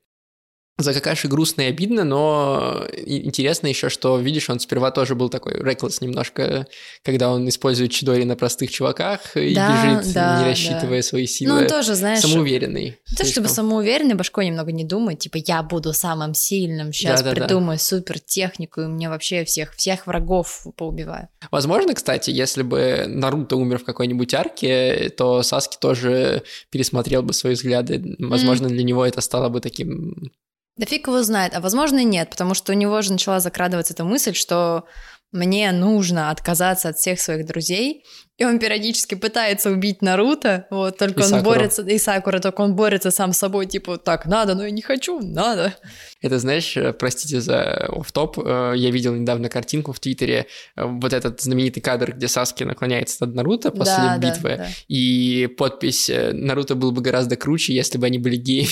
За 0.79 0.93
Какаши 0.93 1.27
грустно 1.27 1.63
и 1.63 1.65
обидно, 1.65 2.03
но 2.05 2.85
и- 2.91 3.25
интересно 3.25 3.67
еще, 3.67 3.89
что, 3.89 4.17
видишь, 4.17 4.49
он 4.49 4.59
сперва 4.61 4.91
тоже 4.91 5.13
был 5.13 5.27
такой 5.29 5.53
реклесс 5.61 5.99
немножко, 6.01 6.67
когда 7.03 7.29
он 7.31 7.47
использует 7.49 7.91
Чидори 7.91 8.23
на 8.23 8.35
простых 8.37 8.71
чуваках 8.71 9.35
и 9.35 9.53
Да, 9.53 9.97
бежит, 9.99 10.13
да, 10.13 10.37
не 10.37 10.43
да. 10.43 10.49
рассчитывая 10.49 11.01
свои 11.01 11.23
Ну, 11.23 11.27
силы. 11.27 11.61
он 11.63 11.67
тоже, 11.67 11.95
знаешь, 11.95 12.21
Самоуверенный. 12.21 12.97
не 13.09 13.15
то 13.17 13.25
чтобы 13.25 13.49
самоуверенный, 13.49 14.15
башкой 14.15 14.47
немного 14.47 14.71
не 14.71 14.85
думает, 14.85 15.19
типа, 15.19 15.37
я 15.45 15.61
буду 15.63 15.91
самым 15.91 16.33
сильным, 16.33 16.93
сейчас 16.93 17.21
Да-да-да. 17.21 17.45
придумаю 17.45 17.77
супер 17.77 18.19
технику, 18.19 18.81
и 18.81 18.85
мне 18.87 19.09
вообще 19.09 19.43
всех, 19.43 19.73
всех 19.75 20.07
врагов 20.07 20.65
поубиваю. 20.77 21.27
Возможно, 21.51 21.93
кстати, 21.93 22.29
если 22.29 22.63
бы 22.63 23.03
Наруто 23.07 23.57
умер 23.57 23.79
в 23.79 23.83
какой-нибудь 23.83 24.33
арке, 24.33 25.09
то 25.09 25.43
Саски 25.43 25.77
тоже 25.79 26.43
пересмотрел 26.71 27.21
бы 27.21 27.33
свои 27.33 27.53
взгляды. 27.55 28.15
Возможно, 28.19 28.69
для 28.69 28.83
него 28.83 29.05
это 29.05 29.19
стало 29.21 29.49
бы 29.49 29.59
таким... 29.59 30.31
Да 30.79 30.85
фиг 30.85 31.07
его 31.07 31.21
знает, 31.23 31.53
а 31.55 31.59
возможно 31.59 31.99
и 31.99 32.05
нет, 32.05 32.29
потому 32.29 32.53
что 32.53 32.71
у 32.71 32.75
него 32.75 33.01
же 33.01 33.11
начала 33.11 33.41
закрадываться 33.41 33.93
эта 33.93 34.05
мысль, 34.05 34.33
что 34.33 34.85
мне 35.33 35.73
нужно 35.73 36.31
отказаться 36.31 36.87
от 36.87 36.95
всех 36.95 37.19
своих 37.19 37.45
друзей, 37.45 38.05
и 38.37 38.45
он 38.45 38.59
периодически 38.59 39.15
пытается 39.15 39.71
убить 39.71 40.01
Наруто, 40.01 40.67
вот, 40.71 40.97
только 40.97 41.19
И 41.19 41.23
он 41.23 41.29
Сакуру. 41.29 41.43
борется, 41.51 41.81
и 41.81 41.97
Сакура, 41.97 42.39
только 42.39 42.61
он 42.61 42.77
борется 42.77 43.11
сам 43.11 43.33
с 43.33 43.37
собой, 43.37 43.65
типа, 43.65 43.97
так, 43.97 44.25
надо, 44.25 44.55
но 44.55 44.63
я 44.63 44.71
не 44.71 44.81
хочу, 44.81 45.19
надо. 45.19 45.75
Это, 46.21 46.39
знаешь, 46.39 46.77
э, 46.77 46.93
простите 46.93 47.41
за 47.41 47.89
офф-топ, 47.89 48.39
э, 48.39 48.73
я 48.77 48.89
видел 48.89 49.13
недавно 49.13 49.49
картинку 49.49 49.91
в 49.91 49.99
Твиттере, 49.99 50.47
э, 50.77 50.85
вот 50.85 51.11
этот 51.11 51.41
знаменитый 51.41 51.83
кадр, 51.83 52.13
где 52.15 52.29
Саски 52.29 52.63
наклоняется 52.63 53.25
над 53.25 53.35
Наруто 53.35 53.71
после 53.71 53.97
Да, 53.97 54.17
да, 54.17 54.29
битвы, 54.31 54.55
да. 54.59 54.67
и 54.87 55.47
подпись 55.57 56.09
«Наруто 56.09 56.75
был 56.75 56.93
бы 56.93 57.01
гораздо 57.01 57.35
круче, 57.35 57.73
если 57.75 57.97
бы 57.97 58.05
они 58.05 58.17
были 58.17 58.37
геями». 58.37 58.69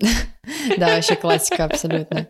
Да, 0.78 0.94
вообще 0.96 1.16
классика 1.16 1.64
абсолютно. 1.64 2.26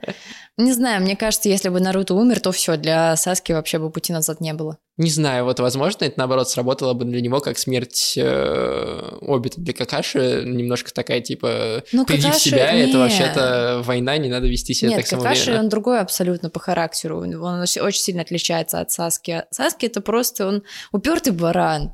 Не 0.57 0.73
знаю, 0.73 1.01
мне 1.03 1.15
кажется, 1.17 1.49
если 1.49 1.69
бы 1.69 1.79
Наруто 1.79 2.15
умер, 2.15 2.41
то 2.41 2.51
все, 2.51 2.77
для 2.77 3.15
Саски 3.17 3.53
вообще 3.53 3.79
бы 3.79 3.91
пути 3.91 4.13
назад 4.13 4.41
не 4.41 4.53
было. 4.55 4.79
Не 4.97 5.09
знаю, 5.11 5.45
вот, 5.45 5.61
возможно, 5.61 6.05
это, 6.05 6.15
наоборот, 6.19 6.51
сработало 6.51 6.93
бы 6.95 7.05
для 7.05 7.21
него 7.21 7.39
как 7.39 7.57
смерть 7.57 8.15
э, 8.17 9.11
Обита 9.23 9.61
для 9.61 9.73
Какаши, 9.73 10.43
немножко 10.45 10.93
такая, 10.93 11.21
типа, 11.21 11.85
Ну, 11.93 12.05
приди 12.05 12.23
в 12.27 12.31
Какаши- 12.35 12.39
себя, 12.51 12.73
это 12.73 12.89
не. 12.89 12.97
вообще-то 12.97 13.83
война, 13.85 14.17
не 14.19 14.29
надо 14.29 14.49
вести 14.49 14.75
себя 14.75 14.89
Нет, 14.91 15.03
так 15.03 15.11
Какаши, 15.11 15.35
самоуверенно. 15.43 15.61
он 15.63 15.69
другой 15.69 16.01
абсолютно 16.01 16.51
по 16.51 16.59
характеру. 16.59 17.21
Он 17.21 17.61
очень 17.61 17.81
очень 17.81 18.01
сильно 18.03 18.23
отличается 18.23 18.81
от 18.81 18.91
Саски. 18.91 19.45
Саски 19.53 19.87
это 19.87 20.01
просто 20.01 20.49
он 20.49 20.63
упертый 20.91 21.33
баран. 21.33 21.93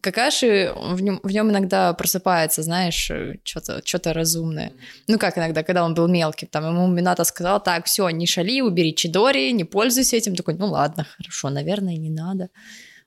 Какаши 0.00 0.72
в 0.76 1.00
нем, 1.02 1.18
в 1.24 1.30
нем 1.32 1.50
иногда 1.50 1.92
просыпается, 1.94 2.62
знаешь, 2.62 3.10
что-то 3.42 3.82
что 3.84 4.12
разумное. 4.12 4.72
Ну 5.08 5.18
как 5.18 5.36
иногда, 5.36 5.55
когда 5.62 5.84
он 5.84 5.94
был 5.94 6.08
мелкий, 6.08 6.46
там 6.46 6.64
ему 6.66 6.86
Минато 6.88 7.24
сказал, 7.24 7.62
так, 7.62 7.86
все, 7.86 8.08
не 8.10 8.26
шали, 8.26 8.60
убери 8.60 8.94
Чидори, 8.94 9.52
не 9.52 9.64
пользуйся 9.64 10.16
этим. 10.16 10.34
Такой, 10.34 10.54
ну 10.54 10.66
ладно, 10.66 11.06
хорошо, 11.16 11.50
наверное, 11.50 11.96
не 11.96 12.10
надо. 12.10 12.48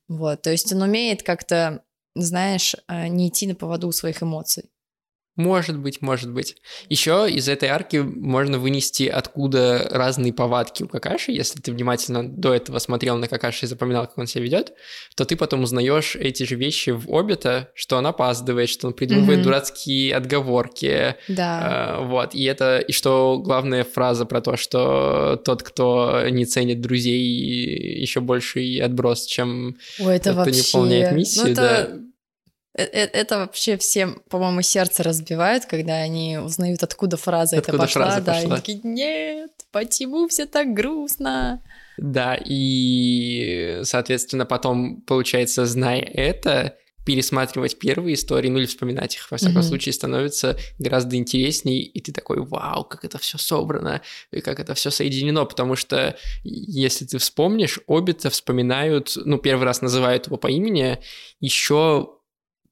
Вот, 0.08 0.42
то 0.42 0.52
есть 0.52 0.74
он 0.74 0.82
умеет 0.82 1.24
как-то, 1.24 1.84
знаешь, 2.16 2.76
э, 2.88 3.08
не 3.08 3.30
идти 3.30 3.48
на 3.48 3.56
поводу 3.56 3.92
своих 3.92 4.24
эмоций. 4.24 4.70
Может 5.40 5.78
быть, 5.78 6.02
может 6.02 6.34
быть. 6.34 6.58
Еще 6.90 7.26
из 7.32 7.48
этой 7.48 7.70
арки 7.70 7.96
можно 7.96 8.60
вынести, 8.60 9.04
откуда 9.04 9.88
разные 9.90 10.34
повадки 10.34 10.84
у 10.84 10.90
Какаши. 10.90 11.32
Если 11.32 11.62
ты 11.62 11.72
внимательно 11.72 12.28
до 12.28 12.54
этого 12.54 12.78
смотрел 12.80 13.16
на 13.18 13.30
Какаши 13.30 13.66
и 13.66 13.70
запоминал, 13.70 14.06
как 14.08 14.18
он 14.18 14.28
себя 14.28 14.44
ведет, 14.44 14.74
то 15.16 15.24
ты 15.24 15.38
потом 15.38 15.64
узнаешь 15.64 16.18
эти 16.18 16.44
же 16.44 16.56
вещи 16.56 16.90
в 16.90 17.10
Обита, 17.10 17.70
что 17.74 17.96
он 17.96 18.08
опаздывает, 18.08 18.68
что 18.68 18.88
он 18.88 18.94
придумывает 18.94 19.40
Мгм. 19.40 19.44
дурацкие 19.46 20.14
отговорки. 20.14 21.16
Да. 21.30 22.00
Э, 22.02 22.06
вот, 22.06 22.36
и 22.36 22.44
это, 22.44 22.80
и 22.80 22.92
что 22.92 23.40
главная 23.42 23.86
фраза 23.86 24.26
про 24.26 24.42
то, 24.42 24.58
что 24.58 25.42
тот, 25.46 25.64
кто 25.64 26.24
не 26.30 26.44
ценит 26.44 26.82
друзей, 26.82 27.22
еще 28.02 28.20
больше 28.20 28.62
и 28.62 28.78
отброс, 28.82 29.26
чем 29.26 29.78
Ой, 30.02 30.18
это 30.18 30.32
кто 30.34 30.42
не 30.42 30.58
вообще... 30.58 30.78
выполняет 30.78 31.12
миссию, 31.14 31.46
ну, 31.46 31.52
это... 31.54 31.62
да. 31.62 32.09
Э- 32.78 32.84
э- 32.84 33.10
Это 33.14 33.40
вообще 33.40 33.78
всем, 33.78 34.22
по-моему, 34.30 34.62
сердце 34.62 35.04
разбивает, 35.04 35.66
когда 35.66 35.96
они 35.96 36.38
узнают, 36.38 36.84
откуда 36.84 37.18
фраза 37.18 37.56
эта 37.58 37.72
Откуда 37.72 37.84
пошла. 37.84 38.06
фраза 38.06 38.22
да, 38.22 38.34
пошла. 38.34 38.56
и 38.56 38.60
такие, 38.60 38.80
нет, 38.84 39.52
почему 39.72 40.28
все 40.28 40.46
так 40.46 40.74
грустно? 40.74 41.62
Да, 41.98 42.40
и, 42.46 43.82
соответственно, 43.84 44.46
потом, 44.46 45.02
получается, 45.02 45.66
зная 45.66 46.00
это, 46.02 46.78
пересматривать 47.06 47.80
первые 47.80 48.14
истории, 48.14 48.50
ну 48.50 48.60
или 48.60 48.68
вспоминать 48.68 49.16
их, 49.16 49.32
во 49.32 49.38
всяком 49.38 49.56
Мгм. 49.56 49.64
случае, 49.64 49.94
становится 49.94 50.58
гораздо 50.78 51.16
интересней, 51.16 51.80
и 51.82 52.00
ты 52.02 52.12
такой, 52.12 52.40
вау, 52.40 52.84
как 52.84 53.04
это 53.04 53.18
все 53.18 53.40
собрано, 53.40 54.02
и 54.32 54.42
как 54.42 54.60
это 54.60 54.76
все 54.76 54.92
соединено, 54.92 55.44
потому 55.46 55.76
что, 55.76 56.16
если 56.44 57.06
ты 57.06 57.18
вспомнишь, 57.18 57.80
Обита 57.88 58.30
вспоминают, 58.30 59.14
ну, 59.16 59.40
первый 59.40 59.64
раз 59.64 59.82
называют 59.82 60.28
его 60.28 60.38
по 60.38 60.48
имени, 60.48 61.00
еще 61.40 62.12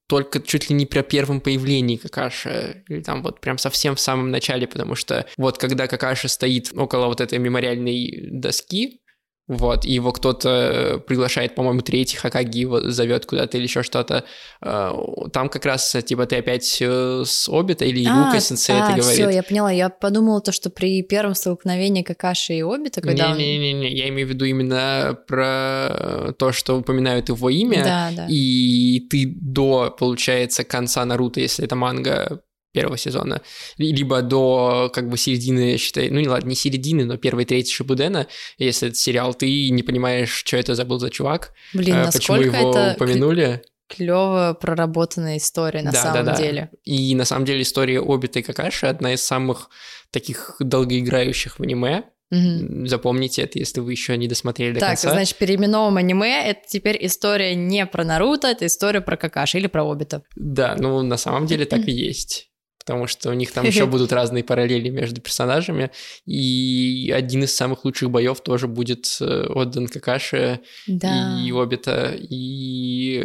только 0.08 0.40
чуть 0.40 0.70
ли 0.70 0.76
не 0.76 0.86
при 0.86 1.02
первом 1.02 1.42
появлении 1.42 1.98
Какаши, 1.98 2.84
или 2.88 3.02
там 3.02 3.22
вот 3.22 3.42
прям 3.42 3.58
совсем 3.58 3.96
в 3.96 4.00
самом 4.00 4.32
начале, 4.32 4.68
потому 4.68 4.96
что 4.96 5.26
вот 5.38 5.58
когда 5.58 5.88
Какаши 5.88 6.30
стоит 6.30 6.72
около 6.74 7.08
вот 7.08 7.22
этой 7.22 7.40
мемориальной 7.40 8.30
доски, 8.32 9.02
вот, 9.48 9.86
и 9.86 9.92
его 9.94 10.12
кто-то 10.12 11.02
приглашает, 11.08 11.56
по-моему, 11.56 11.82
третий 11.82 12.18
Хакаги 12.18 12.60
его 12.60 12.82
зовет 12.90 13.26
куда-то 13.26 13.58
или 13.58 13.64
еще 13.64 13.82
что-то. 13.82 14.26
э, 14.62 14.92
Там 15.32 15.48
как 15.50 15.66
раз, 15.66 15.96
типа, 16.06 16.26
ты 16.26 16.36
опять 16.38 16.78
э, 16.82 17.24
с 17.26 17.48
Обита 17.50 17.86
или 17.86 18.04
Ирука 18.04 18.40
сенсей 18.42 18.76
это 18.76 18.88
говорит. 18.98 19.04
все, 19.04 19.28
А, 19.28 19.32
я 19.32 19.44
поняла. 19.44 19.72
Я 19.72 19.90
подумала 19.90 20.42
то, 20.42 20.52
что 20.52 20.70
при 20.70 21.02
первом 21.02 21.34
столкновении 21.34 22.04
Какаши 22.04 22.54
и 22.56 22.62
Обита, 22.62 23.00
когда 23.02 23.32
он... 23.32 23.38
Не-не-не, 23.38 23.90
я 23.96 24.10
имею 24.10 24.28
в 24.28 24.32
виду 24.32 24.44
именно 24.46 25.18
про 25.28 26.34
то, 26.38 26.52
что 26.52 26.78
упоминают 26.78 27.30
его 27.30 27.50
имя, 27.50 27.84
Да, 27.84 28.10
да. 28.16 28.28
и 28.30 29.00
ты 29.10 29.34
до, 29.40 29.96
получается, 29.98 30.64
конца 30.66 31.06
Наруто, 31.06 31.40
если 31.40 31.64
это 31.64 31.76
манга 31.76 32.42
первого 32.82 32.98
сезона, 32.98 33.42
ли- 33.80 33.92
либо 33.92 34.22
до 34.22 34.90
как 34.94 35.10
бы 35.10 35.18
середины, 35.18 35.78
считай, 35.78 36.10
ну 36.10 36.20
не 36.20 36.28
ладно, 36.28 36.50
не 36.50 36.56
середины, 36.56 37.06
но 37.06 37.18
первой 37.18 37.46
трети 37.46 37.72
Шибудена, 37.72 38.28
если 38.60 38.88
это 38.90 38.98
сериал, 38.98 39.34
ты 39.34 39.70
не 39.70 39.84
понимаешь, 39.84 40.30
что 40.32 40.58
это 40.58 40.76
забыл 40.76 41.00
за 41.00 41.10
чувак, 41.10 41.54
Блин, 41.74 41.96
э, 41.96 42.12
почему 42.12 42.42
его 42.42 42.72
это 42.72 42.94
упомянули. 42.96 43.62
клево 43.88 44.58
проработанная 44.62 45.38
история 45.38 45.82
на 45.82 45.92
Да, 45.92 46.02
самом 46.04 46.26
да, 46.26 46.32
да. 46.34 46.38
деле. 46.42 46.70
И 46.84 47.16
на 47.16 47.26
самом 47.26 47.46
деле 47.46 47.62
история 47.62 48.00
Обита 48.02 48.40
и 48.40 48.42
Какаши 48.44 48.86
одна 48.86 49.14
из 49.14 49.22
самых 49.24 49.70
таких 50.12 50.56
долгоиграющих 50.60 51.58
в 51.60 51.64
аниме. 51.64 52.04
Мгм. 52.30 52.86
Запомните 52.88 53.44
это, 53.44 53.58
если 53.58 53.80
вы 53.80 53.94
еще 53.94 54.18
не 54.18 54.28
досмотрели 54.28 54.74
до 54.74 54.80
Так, 54.82 54.90
конца. 54.90 55.12
значит, 55.12 55.38
переименовываем 55.38 55.96
аниме. 55.98 56.50
Это 56.50 56.60
теперь 56.68 56.98
история 57.06 57.56
не 57.56 57.86
про 57.86 58.04
Наруто, 58.04 58.48
это 58.48 58.66
история 58.66 59.00
про 59.00 59.16
Какаши 59.16 59.60
или 59.60 59.68
про 59.68 59.90
Обита. 59.90 60.22
Да, 60.36 60.76
ну 60.78 61.02
на 61.04 61.16
самом 61.16 61.46
деле 61.46 61.64
так 61.66 61.80
и 61.88 61.92
есть. 61.92 62.50
Потому 62.88 63.06
что 63.06 63.30
у 63.32 63.34
них 63.34 63.52
там 63.52 63.66
еще 63.66 63.86
будут 63.86 64.14
разные 64.14 64.46
параллели 64.46 64.88
между 64.88 65.20
персонажами. 65.20 65.92
И 66.26 67.14
один 67.14 67.44
из 67.44 67.54
самых 67.54 67.84
лучших 67.84 68.10
боев 68.10 68.40
тоже 68.40 68.68
будет 68.70 69.18
э, 69.20 69.46
отдан 69.50 69.88
Какаши 69.90 70.62
Да. 70.88 71.38
и 71.46 71.52
Обита. 71.52 72.16
И 72.18 73.16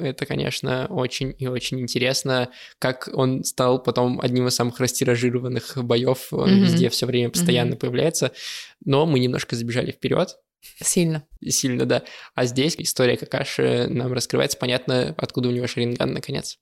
это, 0.00 0.26
конечно, 0.26 0.86
очень 0.90 1.36
и 1.38 1.46
очень 1.46 1.80
интересно, 1.80 2.48
как 2.80 3.08
он 3.12 3.44
стал 3.44 3.80
потом 3.80 4.20
одним 4.20 4.48
из 4.48 4.56
самых 4.56 4.80
растиражированных 4.80 5.78
боев. 5.84 6.32
Он 6.32 6.50
Мгм. 6.52 6.64
везде 6.64 6.88
все 6.90 7.06
время 7.06 7.30
постоянно 7.30 7.76
появляется. 7.76 8.32
Но 8.84 9.06
мы 9.06 9.20
немножко 9.20 9.54
забежали 9.54 9.92
вперед. 9.92 10.36
Сильно. 10.80 11.24
Сильно, 11.48 11.86
да. 11.86 12.02
А 12.34 12.44
здесь 12.44 12.74
история 12.78 13.16
Какаши 13.16 13.86
нам 13.88 14.12
раскрывается. 14.12 14.58
Понятно, 14.58 15.14
откуда 15.16 15.48
у 15.48 15.52
него 15.52 15.66
Шаринган, 15.68 16.12
наконец. 16.12 16.58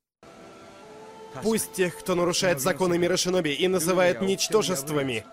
Пусть 1.42 1.72
тех, 1.72 1.96
кто 1.98 2.14
нарушает 2.14 2.60
законы 2.60 2.98
мира 2.98 3.16
Шиноби 3.16 3.50
и 3.50 3.68
называет 3.68 4.20
ничтожествами, 4.20 5.24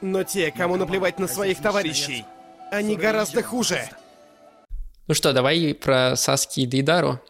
но 0.00 0.22
те, 0.22 0.50
кому 0.50 0.76
наплевать 0.76 1.18
на 1.18 1.26
своих 1.26 1.60
товарищей, 1.60 2.24
они 2.70 2.96
гораздо 2.96 3.42
хуже. 3.42 3.88
Ну 5.06 5.14
что, 5.14 5.32
давай 5.32 5.74
про 5.74 6.16
Саски 6.16 6.60
и 6.60 6.66
Дейдару. 6.66 7.20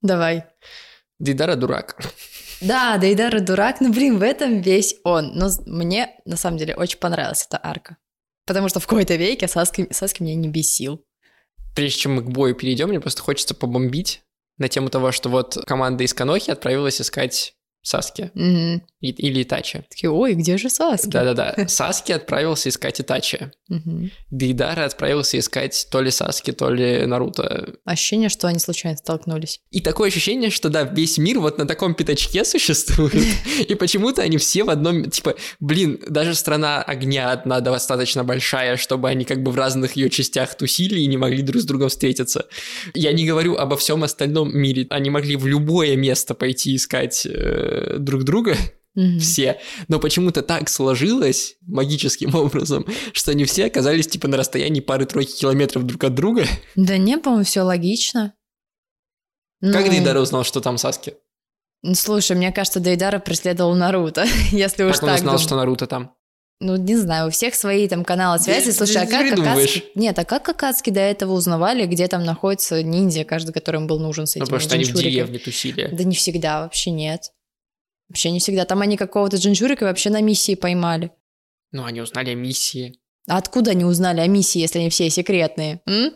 Давай. 0.00 0.44
Дейдара 1.18 1.56
дурак. 1.56 1.96
Да, 2.60 2.96
Дейдара 2.98 3.40
дурак, 3.40 3.80
но, 3.80 3.90
блин, 3.90 4.18
в 4.18 4.22
этом 4.22 4.60
весь 4.60 4.96
он. 5.04 5.32
Но 5.34 5.48
мне, 5.66 6.14
на 6.24 6.36
самом 6.36 6.58
деле, 6.58 6.74
очень 6.74 6.98
понравилась 6.98 7.46
эта 7.46 7.58
арка. 7.62 7.96
Потому 8.46 8.68
что 8.68 8.80
в 8.80 8.86
какой-то 8.86 9.16
веке 9.16 9.48
Саски, 9.48 9.88
Саски 9.90 10.22
меня 10.22 10.34
не 10.34 10.48
бесил. 10.48 11.04
Прежде 11.74 11.98
чем 12.00 12.14
мы 12.14 12.22
к 12.22 12.30
бою 12.30 12.54
перейдем, 12.54 12.88
мне 12.88 13.00
просто 13.00 13.22
хочется 13.22 13.54
побомбить 13.54 14.22
на 14.58 14.68
тему 14.68 14.88
того, 14.88 15.12
что 15.12 15.28
вот 15.28 15.58
команда 15.66 16.04
из 16.04 16.14
Канохи 16.14 16.50
отправилась 16.50 17.00
искать 17.00 17.54
Саски 17.84 18.30
Мгм. 18.34 18.82
и- 19.02 19.10
или 19.10 19.42
Итачи. 19.42 19.84
Такие, 19.90 20.10
ой, 20.10 20.32
где 20.34 20.56
же 20.56 20.70
Саски? 20.70 21.06
Да-да-да. 21.08 21.54
Саски 21.68 22.12
отправился 22.12 22.70
искать 22.70 22.98
Итачи. 23.02 23.52
Мгм. 23.68 24.10
Дейдара 24.30 24.86
отправился 24.86 25.38
искать 25.38 25.86
то 25.90 26.00
ли 26.00 26.10
Саски, 26.10 26.50
то 26.50 26.70
ли 26.70 27.04
Наруто. 27.04 27.74
Ощущение, 27.84 28.30
что 28.30 28.48
они 28.48 28.58
случайно 28.58 28.96
столкнулись. 28.96 29.60
И 29.70 29.80
такое 29.80 30.08
ощущение, 30.08 30.48
что 30.50 30.70
да, 30.70 30.84
весь 30.84 31.18
мир 31.18 31.40
вот 31.40 31.58
на 31.58 31.66
таком 31.66 31.94
пятачке 31.94 32.42
существует. 32.44 33.14
И 33.68 33.74
почему-то 33.74 34.22
они 34.22 34.38
все 34.38 34.64
в 34.64 34.70
одном... 34.70 35.10
Типа, 35.10 35.34
блин, 35.60 36.00
даже 36.08 36.34
страна 36.34 36.82
огня 36.82 37.32
одна 37.32 37.60
достаточно 37.60 38.24
большая, 38.24 38.78
чтобы 38.78 39.10
они 39.10 39.26
как 39.26 39.42
бы 39.42 39.50
в 39.50 39.56
разных 39.56 39.92
ее 39.96 40.08
частях 40.08 40.56
тусили 40.56 41.00
и 41.00 41.06
не 41.06 41.18
могли 41.18 41.42
друг 41.42 41.60
с 41.60 41.66
другом 41.66 41.90
встретиться. 41.90 42.46
Я 42.94 43.12
не 43.12 43.26
говорю 43.26 43.56
обо 43.56 43.76
всем 43.76 44.02
остальном 44.04 44.56
мире. 44.56 44.86
Они 44.88 45.10
могли 45.10 45.36
в 45.36 45.46
любое 45.46 45.96
место 45.96 46.34
пойти 46.34 46.76
искать 46.76 47.26
э, 47.74 47.98
друг 47.98 48.24
друга, 48.24 48.56
Мгм. 48.94 49.18
все. 49.18 49.60
Но 49.88 49.98
почему-то 49.98 50.42
так 50.42 50.68
сложилось 50.68 51.56
магическим 51.62 52.34
образом, 52.34 52.86
что 53.12 53.32
они 53.32 53.44
все 53.44 53.66
оказались 53.66 54.06
типа 54.06 54.28
на 54.28 54.36
расстоянии 54.36 54.80
пары-тройки 54.80 55.36
километров 55.36 55.84
друг 55.84 56.04
от 56.04 56.14
друга. 56.14 56.44
Да 56.76 56.96
не, 56.96 57.18
по-моему, 57.18 57.44
все 57.44 57.62
логично. 57.62 58.34
Как 59.60 59.86
Ну, 59.86 59.90
Дейдара 59.90 60.20
узнал, 60.20 60.44
что 60.44 60.60
там 60.60 60.78
Саски? 60.78 61.14
ну, 61.82 61.94
Слушай, 61.94 62.36
мне 62.36 62.52
кажется, 62.52 62.80
Дейдара 62.80 63.18
преследовал 63.18 63.74
Наруто, 63.74 64.24
если 64.50 64.84
уж 64.84 64.94
Как 64.94 65.02
он 65.02 65.08
так 65.08 65.18
узнал, 65.18 65.38
что 65.38 65.56
Наруто 65.56 65.86
там? 65.86 66.14
Ну, 66.60 66.76
не 66.76 66.96
знаю, 66.96 67.28
у 67.28 67.30
всех 67.30 67.54
свои 67.54 67.88
там 67.88 68.04
каналы 68.04 68.38
связи. 68.38 68.70
Слушай, 68.70 69.02
а 69.02 69.06
как. 69.06 69.38
Акацки... 69.38 69.84
Нет, 69.96 70.18
а 70.18 70.24
как 70.24 70.48
Акацки 70.48 70.90
до 70.90 71.00
этого 71.00 71.32
узнавали, 71.32 71.84
где 71.86 72.06
там 72.06 72.24
находится 72.24 72.82
ниндзя, 72.82 73.24
каждый, 73.24 73.52
которым 73.52 73.86
был 73.86 73.98
нужен 73.98 74.26
с 74.26 74.36
Ну, 74.36 74.38
этим 74.42 74.46
потому 74.46 74.60
что 74.60 74.74
они 74.76 74.84
в 74.84 74.92
деревне 74.92 75.38
тусили. 75.38 75.88
Да 75.92 76.04
не 76.04 76.14
всегда, 76.14 76.62
вообще 76.62 76.90
нет. 76.90 77.32
Вообще 78.08 78.30
не 78.30 78.38
всегда. 78.40 78.64
Там 78.64 78.80
они 78.82 78.96
какого-то 78.96 79.36
джинчурика 79.36 79.84
вообще 79.84 80.10
на 80.10 80.20
миссии 80.20 80.54
поймали. 80.54 81.10
Ну, 81.72 81.84
они 81.84 82.00
узнали 82.00 82.30
о 82.30 82.34
миссии. 82.34 82.98
А 83.28 83.38
откуда 83.38 83.70
они 83.72 83.84
узнали 83.84 84.20
о 84.20 84.26
миссии, 84.26 84.60
если 84.60 84.78
они 84.78 84.90
все 84.90 85.08
секретные? 85.10 85.80
М? 85.86 86.12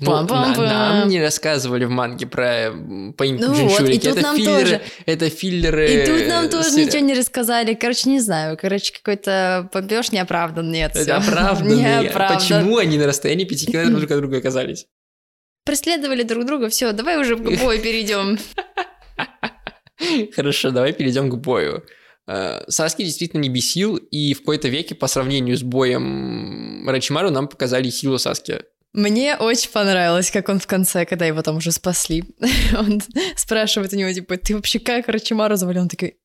Ну, 0.00 0.10
Пам-пам-пам. 0.10 0.56
на- 0.56 0.98
нам 1.00 1.08
не 1.08 1.20
рассказывали 1.20 1.84
в 1.84 1.90
манге 1.90 2.26
про 2.26 2.44
м, 2.72 3.12
поимку 3.12 3.44
Ну 3.44 3.68
вот, 3.68 3.80
и 3.82 3.98
тут 4.00 4.12
это 4.16 4.22
нам 4.22 4.36
филлеры, 4.36 4.60
тоже. 4.60 4.80
это 5.06 5.30
филлеры. 5.30 5.92
И 6.02 6.06
тут 6.06 6.26
нам 6.28 6.48
тоже 6.48 6.70
сери- 6.70 6.86
ничего 6.86 6.98
не 7.04 7.14
рассказали. 7.14 7.74
Короче, 7.74 8.10
не 8.10 8.18
знаю. 8.18 8.58
Короче, 8.60 8.92
какой-то 8.92 9.68
попёж 9.72 10.10
неоправдан. 10.10 10.72
Нет, 10.72 10.96
Это. 10.96 11.20
Неоправдан. 11.20 12.34
Почему 12.38 12.78
они 12.78 12.98
на 12.98 13.06
расстоянии 13.06 13.44
пяти 13.44 13.66
километров 13.66 13.98
друг 14.00 14.10
от 14.10 14.18
друга 14.18 14.38
оказались? 14.38 14.86
Преследовали 15.64 16.24
друг 16.24 16.44
друга. 16.44 16.68
Все, 16.70 16.90
давай 16.92 17.16
уже 17.20 17.36
к 17.36 17.40
бою 17.42 17.80
перейдем. 17.80 18.38
Хорошо, 20.34 20.70
давай 20.70 20.92
перейдем 20.92 21.30
к 21.30 21.36
бою. 21.36 21.82
Э, 22.26 22.62
Саски 22.68 23.02
действительно 23.02 23.40
не 23.40 23.48
бесил, 23.48 23.96
и 23.96 24.34
в 24.34 24.40
какой-то 24.40 24.68
веке 24.68 24.94
по 24.94 25.06
сравнению 25.06 25.56
с 25.56 25.62
боем 25.62 26.88
Рачимару 26.88 27.30
нам 27.30 27.48
показали 27.48 27.90
силу 27.90 28.18
Саски. 28.18 28.60
Мне 28.92 29.36
очень 29.36 29.70
понравилось, 29.70 30.30
как 30.30 30.48
он 30.48 30.60
в 30.60 30.66
конце, 30.66 31.04
когда 31.04 31.26
его 31.26 31.42
там 31.42 31.56
уже 31.56 31.72
спасли, 31.72 32.24
он 32.78 33.02
спрашивает 33.36 33.92
у 33.92 33.96
него, 33.96 34.12
типа, 34.12 34.36
ты 34.36 34.54
вообще 34.54 34.78
как 34.78 35.08
Рачимару 35.08 35.56
завалил? 35.56 35.82
Он 35.82 35.88
такой, 35.88 36.16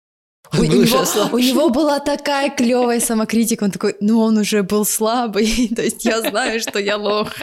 Он 0.54 0.60
у, 0.60 0.64
него, 0.64 1.06
слаб. 1.06 1.34
у 1.34 1.40
него 1.40 1.70
была 1.70 2.00
такая 2.00 2.50
клевая 2.50 3.00
самокритика, 3.00 3.64
он 3.64 3.72
такой, 3.72 3.96
ну 4.02 4.20
он 4.22 4.38
уже 4.38 4.62
был 4.62 4.86
слабый, 4.86 5.70
то 5.76 5.82
есть 5.82 6.06
я 6.06 6.22
знаю, 6.22 6.60
что 6.60 6.80
я 6.80 6.98
лох, 6.98 7.34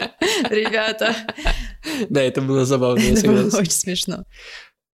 ребята. 0.49 1.15
Да, 2.09 2.21
это 2.21 2.41
было 2.41 2.65
забавно, 2.65 3.01
я 3.01 3.15
согласен. 3.17 3.59
очень 3.59 3.71
смешно. 3.71 4.23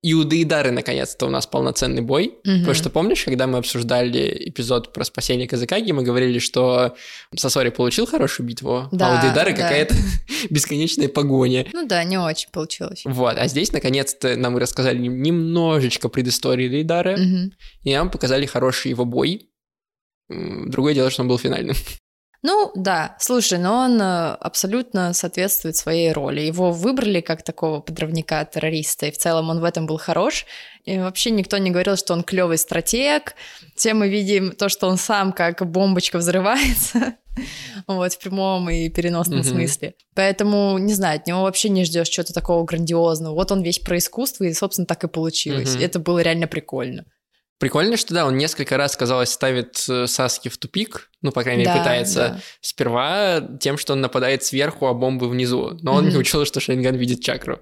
И 0.04 0.14
у 0.14 0.26
Дейдары 0.26 0.72
наконец-то 0.72 1.26
у 1.28 1.30
нас 1.30 1.48
полноценный 1.48 2.02
бой. 2.02 2.36
Мгм. 2.44 2.60
Потому 2.60 2.74
что 2.76 2.90
помнишь, 2.90 3.24
когда 3.24 3.48
мы 3.48 3.58
обсуждали 3.58 4.36
эпизод 4.50 4.92
про 4.92 5.06
спасение 5.06 5.48
Казакаги, 5.48 5.92
мы 5.94 6.04
говорили, 6.04 6.40
что 6.40 6.96
Сосори 7.36 7.70
получил 7.70 8.06
хорошую 8.06 8.46
битву, 8.46 8.76
а 8.76 8.90
Да, 8.92 9.18
у 9.18 9.22
Дейдары 9.22 9.52
да. 9.56 9.62
какая-то 9.64 9.96
бесконечная 10.50 11.08
погоня. 11.08 11.66
Ну 11.74 11.88
да, 11.88 12.04
не 12.04 12.18
очень 12.18 12.50
получилось. 12.52 13.04
Вот, 13.06 13.38
а 13.38 13.48
здесь 13.48 13.72
наконец-то 13.72 14.36
нам 14.36 14.58
рассказали 14.58 14.98
немножечко 14.98 16.10
предыстории 16.10 16.68
Дейдары, 16.68 17.16
Мгм. 17.18 17.54
и 17.84 17.94
нам 17.96 18.10
показали 18.12 18.46
хороший 18.46 18.90
его 18.92 19.06
бой. 19.06 19.50
Другое 20.30 20.94
дело, 20.94 21.10
что 21.12 21.22
он 21.22 21.30
был 21.30 21.38
финальным. 21.38 21.76
Ну, 22.46 22.72
да, 22.76 23.16
слушай, 23.20 23.58
но 23.58 23.78
он 23.78 24.02
э, 24.02 24.34
абсолютно 24.34 25.14
соответствует 25.14 25.78
своей 25.78 26.12
роли. 26.12 26.42
Его 26.42 26.72
выбрали 26.72 27.22
как 27.22 27.42
такого 27.42 27.80
подрывника-террориста, 27.80 29.06
и 29.06 29.12
в 29.12 29.18
целом 29.18 29.50
он 29.50 29.62
в 29.62 29.64
этом 29.64 29.86
был 29.86 29.98
хорош. 29.98 30.46
И 30.84 31.00
вообще 31.00 31.32
никто 31.32 31.58
не 31.58 31.72
говорил, 31.72 31.96
что 31.96 32.14
он 32.14 32.22
клевый 32.24 32.58
стратег. 32.58 33.36
Все 33.78 33.94
мы 33.94 34.10
видим 34.10 34.52
то, 34.52 34.68
что 34.68 34.88
он 34.88 34.98
сам 34.98 35.32
как 35.32 35.66
бомбочка 35.66 36.18
взрывается. 36.18 37.16
Вот, 37.88 38.14
в 38.14 38.20
прямом 38.20 38.70
и 38.70 38.90
переносном 38.90 39.40
Мгм. 39.40 39.48
смысле. 39.48 39.96
Поэтому, 40.14 40.78
не 40.78 40.94
знаю, 40.94 41.16
от 41.20 41.26
него 41.26 41.42
вообще 41.42 41.70
не 41.70 41.84
ждешь 41.84 42.08
чего-то 42.10 42.32
такого 42.32 42.64
грандиозного. 42.64 43.34
Вот 43.34 43.52
он 43.52 43.64
весь 43.64 43.80
про 43.80 43.98
искусство, 43.98 44.44
и, 44.44 44.54
собственно, 44.54 44.86
так 44.86 45.04
и 45.04 45.08
получилось. 45.08 45.74
Мгм. 45.74 45.84
Это 45.84 45.98
было 45.98 46.20
реально 46.20 46.46
прикольно. 46.46 47.06
Прикольно, 47.64 47.96
что 47.96 48.14
да, 48.14 48.26
он 48.26 48.36
несколько 48.38 48.76
раз, 48.76 48.98
казалось, 48.98 49.30
ставит 49.30 49.86
э, 49.88 50.06
Саски 50.06 50.50
в 50.50 50.58
тупик, 50.58 51.10
ну, 51.22 51.32
по 51.32 51.44
крайней 51.44 51.62
мере, 51.64 51.74
Да, 51.74 51.80
пытается. 51.80 52.20
да. 52.20 52.40
Сперва 52.60 53.40
тем, 53.62 53.78
что 53.78 53.94
он 53.94 54.02
нападает 54.02 54.44
сверху, 54.44 54.86
а 54.88 54.94
бомбы 54.94 55.30
внизу. 55.30 55.78
Но 55.82 55.94
он 55.94 56.04
не 56.06 56.10
Мгм. 56.12 56.20
учел, 56.20 56.44
что 56.46 56.60
Шейнган 56.60 56.96
видит 56.96 57.24
чакру. 57.24 57.60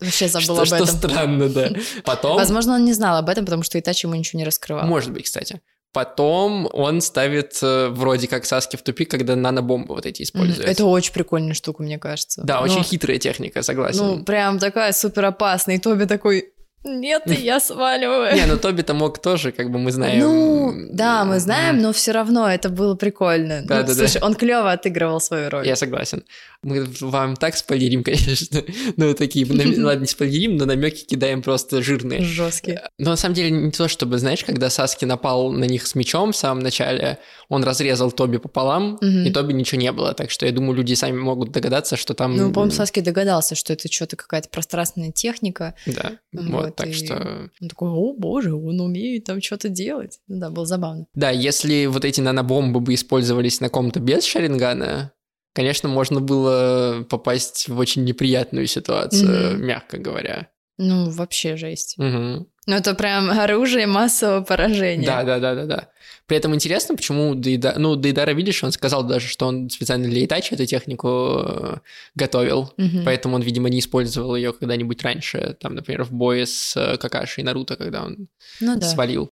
Вообще 0.00 0.26
забыл 0.28 0.54
Что, 0.56 0.60
об 0.62 0.66
что 0.66 0.76
этом. 0.76 0.86
странно, 0.88 1.48
да. 1.48 1.70
Потом... 2.04 2.36
Возможно, 2.38 2.74
он 2.74 2.84
не 2.84 2.92
знал 2.92 3.18
об 3.18 3.28
этом, 3.28 3.44
потому 3.44 3.62
что 3.62 3.78
Итачи 3.78 4.06
ему 4.06 4.16
ничего 4.16 4.38
не 4.38 4.44
раскрывал. 4.44 4.84
Может 4.86 5.12
быть, 5.12 5.26
кстати. 5.26 5.60
Потом 5.92 6.68
он 6.72 7.00
ставит 7.00 7.58
э, 7.62 7.88
вроде 7.88 8.26
как 8.28 8.44
Саски 8.46 8.76
в 8.76 8.82
тупик, 8.82 9.10
когда 9.10 9.36
нанобомбы 9.36 9.94
вот 9.94 10.06
эти 10.06 10.22
используют. 10.22 10.68
Это 10.68 10.84
очень 10.86 11.12
прикольная 11.12 11.54
штука, 11.54 11.82
мне 11.82 11.98
кажется. 11.98 12.42
Да, 12.44 12.58
Ну, 12.58 12.64
очень 12.64 12.82
хитрая 12.84 13.18
техника, 13.18 13.62
согласен. 13.62 14.04
Ну, 14.04 14.24
прям 14.24 14.58
такая 14.58 14.92
супер 14.92 15.24
опасная. 15.24 15.76
И 15.76 15.78
Тоби 15.78 16.04
такой, 16.04 16.52
нет, 16.84 17.22
я 17.26 17.60
сваливаю. 17.60 18.34
Не, 18.34 18.46
ну 18.46 18.56
Тоби-то 18.58 18.94
мог 18.94 19.18
тоже, 19.20 19.52
как 19.52 19.70
бы 19.70 19.78
мы 19.78 19.92
знаем. 19.92 20.20
Ну, 20.20 20.74
да, 20.92 21.24
мы 21.24 21.38
знаем, 21.40 21.78
но 21.80 21.92
все 21.92 22.12
равно 22.12 22.48
это 22.48 22.68
было 22.70 22.94
прикольно. 22.94 23.62
Да, 23.64 23.80
Ну, 23.80 23.82
да, 23.82 23.88
да. 23.88 23.94
слушай, 23.94 24.22
он 24.22 24.34
клево 24.34 24.72
отыгрывал 24.72 25.20
свою 25.20 25.50
роль. 25.50 25.66
Я 25.66 25.76
согласен. 25.76 26.24
Мы 26.62 26.86
вам 27.00 27.36
так 27.36 27.56
спойлерим, 27.56 28.02
конечно. 28.04 28.62
Ну, 28.96 29.14
такие, 29.14 29.46
нам- 29.46 29.84
ладно, 29.84 30.02
не 30.02 30.06
спойлерим, 30.06 30.56
но 30.56 30.64
намеки 30.66 31.04
кидаем 31.04 31.42
просто 31.42 31.82
жирные. 31.82 32.22
Жесткий. 32.22 32.78
Но 32.98 33.10
на 33.10 33.16
самом 33.16 33.34
деле 33.34 33.50
не 33.50 33.70
то, 33.70 33.88
чтобы, 33.88 34.18
знаешь, 34.18 34.44
когда 34.44 34.70
Саски 34.70 35.04
напал 35.04 35.52
на 35.52 35.64
них 35.64 35.86
с 35.86 35.94
мечом 35.94 36.32
в 36.32 36.36
самом 36.36 36.62
начале, 36.62 37.18
он 37.48 37.64
разрезал 37.64 38.10
Тоби 38.12 38.38
пополам, 38.38 38.96
и 38.96 39.30
Тоби 39.30 39.52
ничего 39.52 39.80
не 39.80 39.92
было. 39.92 40.14
Так 40.14 40.30
что 40.30 40.46
я 40.46 40.52
думаю, 40.52 40.74
люди 40.76 40.94
сами 40.94 41.18
могут 41.18 41.52
догадаться, 41.52 41.96
что 41.96 42.14
там... 42.14 42.36
Ну, 42.36 42.52
по-моему, 42.52 42.72
Саски 42.74 43.00
догадался, 43.00 43.54
что 43.54 43.72
это 43.72 43.90
что-то 43.92 44.16
какая-то 44.16 44.48
пространственная 44.48 45.12
техника. 45.12 45.74
Да, 45.86 46.12
вот, 46.32 46.69
Вот, 46.70 46.76
так 46.76 46.88
и- 46.88 46.92
что... 46.92 47.50
Он 47.60 47.68
такой, 47.68 47.90
о 47.90 48.14
боже, 48.14 48.54
он 48.54 48.80
умеет 48.80 49.24
там 49.24 49.40
что-то 49.42 49.68
делать. 49.68 50.18
Ну 50.28 50.40
да, 50.40 50.50
было 50.50 50.66
забавно. 50.66 51.06
Да, 51.14 51.30
если 51.30 51.86
вот 51.86 52.04
эти 52.04 52.20
нанобомбы 52.20 52.80
бы 52.80 52.94
использовались 52.94 53.60
на 53.60 53.68
ком-то 53.68 54.00
без 54.00 54.24
Шарингана, 54.24 55.12
конечно, 55.54 55.88
можно 55.88 56.20
было 56.20 57.04
попасть 57.08 57.68
в 57.68 57.78
очень 57.78 58.04
неприятную 58.04 58.66
ситуацию, 58.66 59.54
Мгм. 59.56 59.66
мягко 59.66 59.98
говоря. 59.98 60.48
Ну, 60.82 61.10
вообще 61.10 61.56
жесть. 61.56 61.98
Мгм. 61.98 62.46
Ну, 62.66 62.74
это 62.74 62.94
прям 62.94 63.30
оружие 63.30 63.86
массового 63.86 64.42
поражения. 64.42 65.04
Да, 65.06 65.24
да, 65.24 65.38
да, 65.38 65.54
да, 65.54 65.66
да. 65.66 65.88
При 66.26 66.38
этом 66.38 66.54
интересно, 66.54 66.96
почему 66.96 67.34
Дейда... 67.34 67.74
Ну, 67.76 67.96
Дейдара, 67.96 68.30
видишь, 68.30 68.64
он 68.64 68.72
сказал 68.72 69.02
даже, 69.02 69.28
что 69.28 69.46
он 69.46 69.68
специально 69.68 70.08
для 70.08 70.24
Итачи 70.24 70.54
эту 70.54 70.64
технику 70.64 71.42
э, 71.44 71.76
готовил. 72.14 72.72
Мгм. 72.78 73.04
Поэтому 73.04 73.34
он, 73.34 73.42
видимо, 73.42 73.68
не 73.68 73.80
использовал 73.80 74.34
ее 74.36 74.54
когда-нибудь 74.54 75.02
раньше, 75.02 75.54
там, 75.60 75.74
например, 75.74 76.04
в 76.04 76.12
бое 76.12 76.46
с 76.46 76.74
э, 76.76 76.96
Какаши 76.96 77.42
и 77.42 77.44
Наруто, 77.44 77.76
когда 77.76 78.04
он 78.04 78.28
Ну 78.60 78.78
да. 78.78 78.86
свалил. 78.86 79.28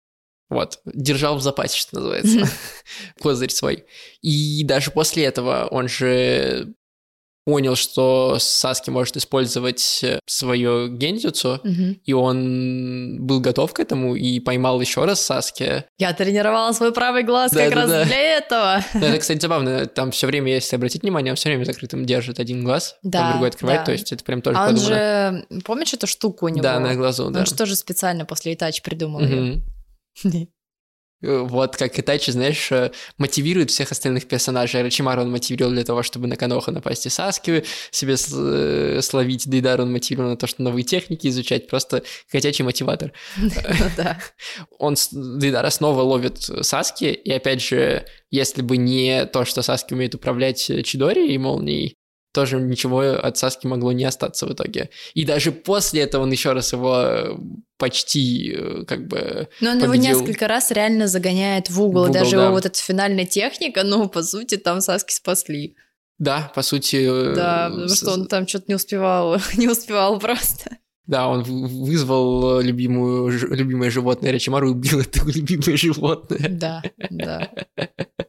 Вот, 0.49 0.79
держал 0.86 1.38
в 1.38 1.41
запасе, 1.41 1.77
что 1.77 1.95
называется, 1.95 2.45
козырь 3.21 3.51
свой. 3.51 3.86
И 4.21 4.63
даже 4.65 4.91
после 4.91 5.23
этого 5.23 5.67
он 5.71 5.88
же 5.88 6.73
понял, 7.47 7.77
что 7.77 8.36
Саски 8.39 8.89
может 8.89 9.15
использовать 9.15 10.03
свое 10.25 10.89
гензюцу, 10.89 11.62
Мгм. 11.63 12.01
и 12.03 12.12
он 12.12 13.25
был 13.25 13.39
готов 13.39 13.71
к 13.71 13.79
этому 13.79 14.15
и 14.17 14.41
поймал 14.41 14.81
еще 14.81 15.05
раз 15.05 15.21
Саски. 15.21 15.86
Я 15.97 16.12
тренировала 16.12 16.73
свой 16.73 16.91
правый 16.91 17.23
глаз 17.23 17.53
Да, 17.53 17.63
как 17.63 17.69
да, 17.69 17.75
раз 17.83 17.89
да. 17.89 18.03
для 18.03 18.19
этого. 18.38 18.83
Ну, 18.93 18.99
Это, 19.05 19.17
кстати, 19.19 19.39
забавно. 19.39 19.86
Там 19.86 20.12
все 20.12 20.27
время, 20.27 20.51
если 20.51 20.75
обратить 20.75 21.03
внимание, 21.03 21.31
он 21.31 21.38
все 21.38 21.47
время 21.47 21.63
закрытым 21.63 22.05
держит 22.05 22.38
один 22.41 22.65
глаз, 22.65 22.97
Да, 23.01 23.31
другой 23.31 23.47
открывает, 23.47 23.79
да. 23.79 23.86
то 23.86 23.91
есть 23.93 24.12
это 24.12 24.25
прям 24.25 24.41
тоже 24.41 24.57
А 24.57 24.67
он 24.67 24.75
подумано. 24.75 25.45
же, 25.49 25.62
помнишь 25.63 25.93
эту 25.93 26.05
штуку 26.05 26.47
у 26.47 26.49
него? 26.49 26.62
Да, 26.63 26.81
на 26.81 26.95
глазу, 26.95 27.29
да. 27.29 27.39
Он 27.39 27.45
же 27.45 27.55
тоже 27.55 27.77
специально 27.77 28.25
после 28.25 28.55
Итачи 28.55 28.83
придумал 28.83 29.21
ее. 29.21 29.62
Э, 31.21 31.39
Вот 31.39 31.75
как 31.75 31.97
Итачи, 31.99 32.32
знаешь, 32.32 32.71
э, 32.71 32.91
мотивирует 33.17 33.71
всех 33.71 33.91
остальных 33.91 34.27
персонажей. 34.27 34.82
Рачимару 34.82 35.21
он 35.21 35.32
мотивировал 35.32 35.71
для 35.71 35.84
того, 35.84 36.03
чтобы 36.03 36.27
на 36.27 36.36
Каноху 36.36 36.71
напасть 36.71 37.06
и 37.06 37.10
Саски 37.10 37.63
себе 37.91 38.15
э, 38.15 39.01
словить. 39.01 39.47
Дейдар 39.49 39.82
он 39.82 39.91
мотивировал 39.91 40.32
на 40.32 40.38
то, 40.38 40.47
что 40.47 40.62
новые 40.62 40.84
техники 40.84 41.27
изучать. 41.27 41.67
Просто 41.67 42.03
хотячий 42.32 42.63
мотиватор. 42.63 43.13
Он 44.80 44.95
Дейдара 45.12 45.69
снова 45.69 46.01
ловит 46.01 46.38
Саски. 46.62 47.06
И 47.06 47.32
опять 47.32 47.62
же, 47.62 48.06
если 48.30 48.62
бы 48.62 48.77
не 48.77 49.25
то, 49.25 49.45
что 49.45 49.62
Саски 49.62 49.93
умеет 49.93 50.15
управлять 50.15 50.60
Чидори 50.84 51.34
и 51.34 51.38
молнией, 51.38 51.96
тоже 52.38 52.60
ничего 52.62 53.00
от 53.02 53.36
Саски 53.38 53.65
могло 53.67 53.91
не 53.93 54.06
остаться 54.06 54.45
в 54.45 54.54
итоге. 54.54 54.89
И 55.15 55.26
даже 55.26 55.52
после 55.52 56.02
этого 56.02 56.21
он 56.23 56.32
еще 56.32 56.54
раз 56.54 56.71
его 56.71 56.95
э, 57.02 57.36
почти 57.78 58.54
э, 58.56 58.84
как 58.86 59.08
бы 59.08 59.47
Но 59.60 59.71
он 59.71 59.78
его 59.80 59.88
победил. 59.88 60.19
несколько 60.19 60.47
раз 60.47 60.69
реально 60.71 61.08
загоняет 61.08 61.69
в 61.71 61.82
угол. 61.82 62.04
В 62.04 62.10
угол, 62.10 62.13
даже 62.13 62.36
да. 62.36 62.43
его 62.45 62.54
вот 62.54 62.65
эта 62.67 62.80
финальная 62.80 63.26
техника, 63.26 63.82
ну, 63.84 64.08
по 64.08 64.21
сути, 64.21 64.58
там 64.58 64.82
Саски 64.82 65.13
спасли. 65.13 65.76
Да, 66.19 66.52
по 66.54 66.62
сути... 66.62 66.97
э, 66.97 67.34
Да, 67.36 67.69
потому 67.69 67.88
с- 67.88 67.97
что 67.97 68.12
он 68.12 68.28
там 68.28 68.47
что-то 68.47 68.65
не 68.67 68.76
успевал, 68.76 69.38
не 69.58 69.67
успевал 69.67 70.19
просто. 70.19 70.78
Да, 71.08 71.28
он 71.30 71.41
вызвал 71.43 72.60
любимую, 72.60 73.30
любимое 73.56 73.89
животное 73.89 74.32
Рачимару 74.32 74.67
и 74.67 74.71
убил 74.73 75.00
это 75.00 75.21
любимое 75.26 75.76
животное. 75.78 76.47
Да, 76.50 76.84
да. 77.10 77.50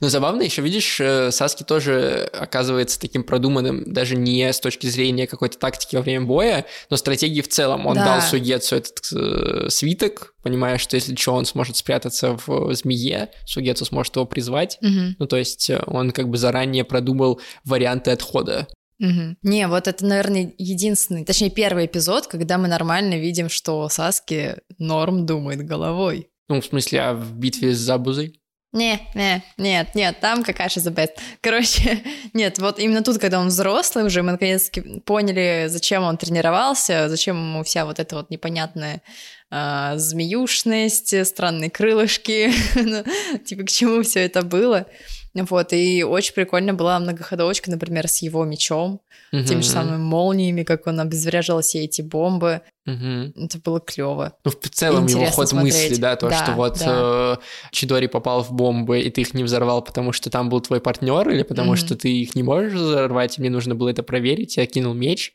Но 0.00 0.08
забавно 0.08 0.42
еще, 0.42 0.62
видишь, 0.62 0.98
э, 1.00 1.30
Саски 1.30 1.62
тоже 1.62 2.30
оказывается 2.32 2.98
таким 2.98 3.22
продуманным, 3.22 3.92
даже 3.92 4.16
не 4.16 4.50
с 4.50 4.58
точки 4.58 4.86
зрения 4.86 5.26
какой-то 5.26 5.58
тактики 5.58 5.94
во 5.96 6.02
время 6.02 6.24
боя, 6.24 6.64
но 6.88 6.96
стратегии 6.96 7.42
в 7.42 7.48
целом. 7.48 7.86
Он 7.86 7.96
Да. 7.96 8.04
дал 8.04 8.22
Сугетсу 8.22 8.76
этот 8.76 8.98
э, 9.14 9.68
свиток, 9.68 10.34
понимая, 10.42 10.78
что 10.78 10.96
если 10.96 11.14
что, 11.14 11.34
он 11.34 11.44
сможет 11.44 11.76
спрятаться 11.76 12.38
в 12.46 12.74
змее, 12.74 13.28
Сугетсу 13.46 13.84
сможет 13.84 14.16
его 14.16 14.24
призвать. 14.24 14.78
Мгм, 14.80 15.16
Ну, 15.18 15.26
то 15.26 15.36
есть 15.36 15.68
э, 15.68 15.82
он 15.86 16.12
как 16.12 16.28
бы 16.30 16.38
заранее 16.38 16.84
продумал 16.84 17.40
варианты 17.64 18.10
отхода. 18.10 18.68
мгм. 18.98 19.36
Не, 19.42 19.66
вот 19.68 19.86
это, 19.88 20.04
наверное, 20.06 20.52
единственный, 20.58 21.24
точнее, 21.24 21.50
первый 21.50 21.86
эпизод, 21.86 22.26
когда 22.26 22.56
мы 22.58 22.68
нормально 22.68 23.18
видим, 23.18 23.48
что 23.48 23.88
Саски 23.88 24.56
норм 24.78 25.26
думает 25.26 25.64
головой. 25.66 26.28
Ну, 26.48 26.60
в 26.60 26.64
смысле, 26.66 27.00
а 27.00 27.14
в 27.14 27.34
битве 27.34 27.72
с 27.74 27.78
Забузой? 27.78 28.39
Не, 28.72 29.00
не, 29.16 29.42
нет, 29.56 29.96
нет, 29.96 30.20
там 30.20 30.44
какая-то 30.44 30.78
the 30.78 30.94
best. 30.94 31.18
Короче, 31.40 32.02
нет, 32.34 32.58
вот 32.60 32.78
именно 32.78 33.02
тут, 33.02 33.18
когда 33.18 33.40
он 33.40 33.48
взрослый 33.48 34.04
уже, 34.04 34.22
мы 34.22 34.32
наконец-таки 34.32 35.00
поняли, 35.00 35.66
зачем 35.68 36.04
он 36.04 36.16
тренировался, 36.16 37.08
зачем 37.08 37.36
ему 37.36 37.64
вся 37.64 37.84
вот 37.84 37.98
эта 37.98 38.14
вот 38.14 38.30
непонятная 38.30 39.02
а, 39.50 39.96
змеюшность, 39.98 41.26
странные 41.26 41.70
крылышки, 41.70 42.52
ну, 42.76 43.04
типа 43.44 43.64
к 43.64 43.68
чему 43.68 44.02
все 44.02 44.20
это 44.24 44.42
было. 44.42 44.86
Вот, 45.34 45.72
и 45.72 46.02
очень 46.02 46.34
прикольно 46.34 46.74
была 46.74 46.98
многоходовочка, 46.98 47.70
например, 47.70 48.08
с 48.08 48.18
его 48.22 48.44
мечом, 48.44 49.00
теми 49.30 49.42
Мгм. 49.42 49.62
же 49.62 49.68
самыми 49.68 49.96
молниями, 49.98 50.64
как 50.64 50.86
он 50.88 50.98
обезвреживал 51.00 51.60
все 51.62 51.84
эти 51.84 52.02
бомбы. 52.02 52.62
Мгм. 52.84 53.32
Это 53.36 53.58
было 53.58 53.78
клево. 53.78 54.32
Ну, 54.44 54.50
в 54.50 54.68
целом 54.70 55.06
его 55.06 55.20
Интересно 55.20 55.36
ход 55.36 55.48
смотреть. 55.48 55.74
мысли, 55.90 56.00
да, 56.00 56.16
то, 56.16 56.28
Да, 56.30 56.36
что 56.44 56.52
вот 56.52 56.78
да. 56.80 57.36
э, 57.40 57.70
Чидори 57.70 58.06
попал 58.08 58.42
в 58.42 58.52
бомбы, 58.52 59.00
и 59.00 59.10
ты 59.10 59.20
их 59.20 59.34
не 59.34 59.44
взорвал, 59.44 59.82
потому 59.82 60.12
что 60.12 60.30
там 60.30 60.48
был 60.48 60.60
твой 60.60 60.80
партнер, 60.80 61.28
или 61.28 61.42
потому 61.44 61.70
Мгм. 61.72 61.76
что 61.76 61.96
ты 61.96 62.08
их 62.12 62.34
не 62.34 62.42
можешь 62.42 62.72
взорвать, 62.74 63.38
и 63.38 63.40
мне 63.40 63.50
нужно 63.50 63.74
было 63.76 63.90
это 63.90 64.02
проверить, 64.02 64.56
я 64.56 64.66
кинул 64.66 64.94
меч. 64.94 65.32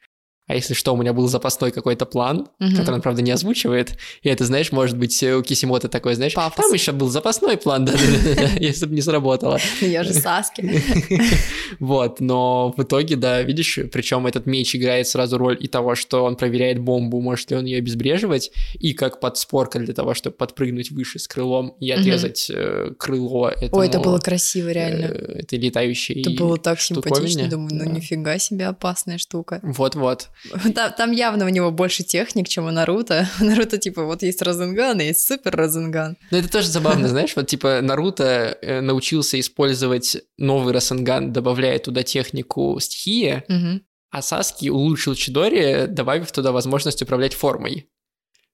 А 0.47 0.53
если 0.53 0.73
что, 0.75 0.93
у 0.93 0.97
меня 0.97 1.11
был 1.13 1.27
запасной 1.27 1.71
какой-то 1.71 2.05
план, 2.05 2.47
Мгм. 2.59 2.75
который 2.75 2.95
он, 2.95 3.01
правда, 3.01 3.21
не 3.23 3.31
озвучивает. 3.31 3.97
И 4.21 4.29
это, 4.29 4.45
знаешь, 4.45 4.71
может 4.71 4.97
быть, 4.97 5.21
у 5.23 5.41
Кисимото 5.41 5.87
такой, 5.89 6.13
знаешь, 6.15 6.33
Пафос. 6.35 6.63
там 6.65 6.73
еще 6.73 6.91
был 6.91 7.09
запасной 7.09 7.57
план, 7.57 7.85
да, 7.85 7.93
если 8.59 8.85
бы 8.85 8.93
не 8.93 9.01
сработало. 9.01 9.59
Ну, 9.81 9.87
Я 9.87 10.03
же 10.03 10.13
Саски. 10.13 10.61
Вот, 11.79 12.19
но 12.19 12.73
в 12.77 12.83
итоге, 12.83 13.15
да, 13.15 13.41
видишь, 13.41 13.79
причем 13.91 14.27
этот 14.27 14.45
меч 14.45 14.75
играет 14.75 15.07
сразу 15.07 15.37
роль 15.37 15.57
и 15.59 15.67
того, 15.67 15.95
что 15.95 16.23
он 16.23 16.35
проверяет 16.35 16.79
бомбу, 16.79 17.19
может 17.21 17.49
ли 17.51 17.57
он 17.57 17.65
ее 17.65 17.79
обезвреживать, 17.79 18.51
и 18.79 18.93
как 18.93 19.19
подспорка 19.19 19.79
для 19.79 19.93
того, 19.93 20.13
чтобы 20.13 20.35
подпрыгнуть 20.35 20.91
выше 20.91 21.19
с 21.19 21.27
крылом 21.27 21.75
и 21.79 21.89
отрезать 21.91 22.49
э, 22.53 22.91
крыло 22.97 23.49
этому, 23.49 23.81
Ой, 23.81 23.87
это 23.87 23.99
было 23.99 24.19
красиво, 24.19 24.69
реально. 24.69 25.05
э, 25.05 25.39
этой 25.39 25.59
летающей 25.59 26.21
Это 26.21 26.29
было 26.31 26.57
так 26.57 26.79
симпатично, 26.79 27.47
думаю, 27.49 27.69
ну 27.73 27.91
нифига 27.91 28.37
себе 28.37 28.67
опасная 28.67 29.17
штука. 29.17 29.59
Вот-вот. 29.63 30.29
Там, 30.75 30.93
там 30.93 31.11
явно 31.11 31.45
у 31.45 31.49
него 31.49 31.71
больше 31.71 32.03
техник, 32.03 32.47
чем 32.47 32.65
у 32.65 32.71
Наруто. 32.71 33.27
У 33.41 33.45
Наруто, 33.45 33.77
типа, 33.77 34.03
вот 34.03 34.21
есть 34.21 34.41
Розенган, 34.41 34.99
и 34.99 35.05
есть 35.05 35.25
супер 35.27 35.55
Розенган. 35.55 36.17
Но 36.31 36.37
это 36.37 36.49
тоже 36.51 36.67
забавно, 36.67 37.07
знаешь, 37.09 37.35
вот 37.35 37.47
типа 37.47 37.79
Наруто 37.81 38.57
э, 38.61 38.81
научился 38.81 39.39
использовать 39.39 40.17
новый 40.37 40.73
Расенган, 40.73 41.33
добавляя 41.33 41.79
туда 41.79 42.03
технику 42.03 42.79
стихии, 42.79 43.43
а 44.11 44.21
Саски 44.21 44.69
улучшил 44.69 45.15
Чидори, 45.15 45.87
добавив 45.87 46.31
туда 46.31 46.51
возможность 46.51 47.01
управлять 47.01 47.33
формой. 47.33 47.89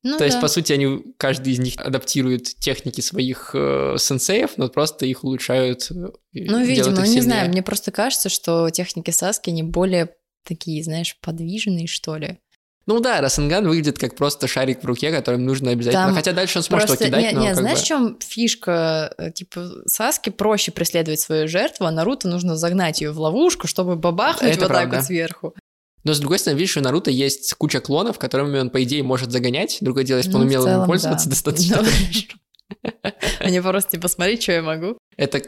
Ну 0.03 0.17
То 0.17 0.23
есть, 0.23 0.37
да. 0.37 0.41
по 0.41 0.47
сути, 0.47 0.73
они, 0.73 1.03
каждый 1.17 1.53
из 1.53 1.59
них 1.59 1.75
адаптирует 1.77 2.45
техники 2.59 3.01
своих 3.01 3.51
э, 3.53 3.97
сенсеев, 3.99 4.57
но 4.57 4.67
просто 4.69 5.05
их 5.05 5.23
улучшают. 5.23 5.91
э, 5.91 5.93
Ну, 6.33 6.63
видимо, 6.63 6.89
ну, 6.89 7.05
не 7.05 7.21
знаю, 7.21 7.49
мне 7.49 7.61
просто 7.61 7.91
кажется, 7.91 8.29
что 8.29 8.71
техники 8.71 9.11
Саски, 9.11 9.51
они 9.51 9.61
более 9.61 10.15
такие, 10.43 10.83
знаешь, 10.83 11.17
подвижные, 11.21 11.87
что 11.87 12.17
ли. 12.17 12.39
Ну 12.87 12.99
да, 12.99 13.21
Расенган 13.21 13.67
выглядит 13.67 13.99
как 13.99 14.15
просто 14.15 14.47
шарик 14.47 14.81
в 14.81 14.85
руке, 14.85 15.11
которым 15.11 15.45
нужно 15.45 15.71
обязательно. 15.71 16.07
Там 16.07 16.15
Хотя 16.15 16.31
дальше 16.33 16.57
он 16.59 16.63
сможет 16.63 16.87
Просто, 16.87 17.05
его 17.05 17.15
кидать, 17.15 17.31
не, 17.31 17.37
но 17.37 17.41
не, 17.43 17.47
как 17.49 17.57
знаешь, 17.57 17.77
бы- 17.77 17.83
в 17.83 17.87
чем 17.87 18.17
фишка? 18.19 19.13
Э, 19.19 19.31
Типа, 19.31 19.69
Саске 19.85 20.31
проще 20.31 20.71
преследовать 20.71 21.19
свою 21.19 21.47
жертву, 21.47 21.85
а 21.85 21.91
Наруто 21.91 22.27
нужно 22.27 22.55
загнать 22.57 22.99
ее 23.01 23.11
в 23.11 23.19
ловушку, 23.19 23.67
чтобы 23.67 23.95
бабахнуть 23.95 24.51
Это 24.53 24.61
вот 24.61 24.67
так 24.69 24.77
правда. 24.79 24.95
вот 24.97 25.05
сверху. 25.05 25.55
Но, 26.03 26.15
с 26.15 26.19
другой 26.19 26.39
стороны, 26.39 26.57
видишь, 26.59 26.75
у 26.75 26.81
Наруто 26.81 27.11
есть 27.11 27.53
куча 27.53 27.79
клонов, 27.81 28.17
которыми 28.17 28.57
он, 28.57 28.71
по 28.71 28.81
идее, 28.83 29.03
может 29.03 29.31
загонять. 29.31 29.77
Другое 29.81 30.03
дело, 30.03 30.17
если 30.17 30.31
бы 30.31 30.39
Ну, 30.39 30.41
он 30.45 30.47
умел 30.47 30.63
им 30.63 30.69
целом, 30.71 30.87
пользоваться 30.87 31.25
да. 31.27 31.29
достаточно 31.29 31.83
Ну. 31.83 31.87
Они 33.39 33.59
просто, 33.61 33.91
типа, 33.91 34.07
смотри, 34.07 34.41
что 34.41 34.53
я 34.53 34.61
могу. 34.63 34.97
Это 35.17 35.41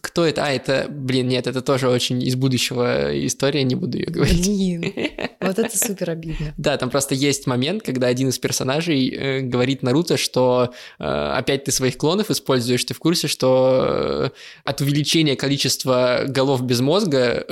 кто 0.00 0.24
это? 0.24 0.44
А, 0.46 0.50
это, 0.50 0.86
блин, 0.88 1.28
нет, 1.28 1.46
это 1.46 1.60
тоже 1.60 1.88
очень 1.90 2.22
из 2.22 2.36
будущего 2.36 3.10
история, 3.26 3.62
не 3.64 3.74
буду 3.74 3.98
ее 3.98 4.06
говорить. 4.06 4.46
Блин, 4.46 4.82
вот 5.40 5.58
это 5.58 5.76
супер 5.76 6.10
обидно. 6.10 6.54
Да, 6.56 6.76
там 6.78 6.88
просто 6.88 7.14
есть 7.14 7.46
момент, 7.46 7.82
когда 7.82 8.06
один 8.06 8.28
из 8.30 8.38
персонажей 8.38 9.08
э, 9.10 9.40
говорит 9.42 9.82
Наруто, 9.82 10.16
что 10.16 10.72
э, 10.98 11.04
опять 11.04 11.64
ты 11.64 11.72
своих 11.72 11.98
клонов 11.98 12.30
используешь, 12.30 12.82
ты 12.84 12.94
в 12.94 12.98
курсе, 12.98 13.28
что 13.28 13.84
э, 13.86 14.30
от 14.64 14.80
увеличения 14.80 15.36
количества 15.36 16.24
голов 16.26 16.62
без 16.62 16.80
мозга 16.80 17.44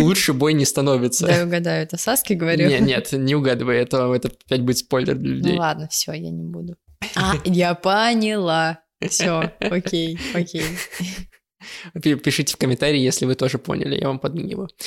лучше 0.00 0.34
бой 0.34 0.52
не 0.52 0.64
становится. 0.64 1.26
Дай 1.26 1.44
угадаю, 1.44 1.82
это 1.82 1.96
Саски 1.96 2.34
говорю? 2.34 2.68
Нет, 2.68 2.80
нет, 2.82 3.12
не 3.12 3.34
угадывай, 3.34 3.78
это, 3.78 4.12
это 4.14 4.28
опять 4.46 4.62
будет 4.62 4.78
спойлер 4.78 5.16
для 5.16 5.30
Ну 5.32 5.36
людей. 5.38 5.58
ладно, 5.58 5.88
все, 5.90 6.12
я 6.12 6.30
не 6.30 6.44
буду. 6.44 6.76
А, 7.16 7.34
я 7.44 7.74
поняла. 7.74 8.80
Все, 9.08 9.52
окей, 9.60 10.18
окей. 10.34 10.64
Пи- 12.02 12.16
Пишите 12.16 12.54
в 12.54 12.56
комментарии, 12.56 13.00
если 13.00 13.26
вы 13.26 13.34
тоже 13.34 13.58
поняли, 13.58 14.00
я 14.00 14.08
вам 14.08 14.18
подмигиваю. 14.18 14.68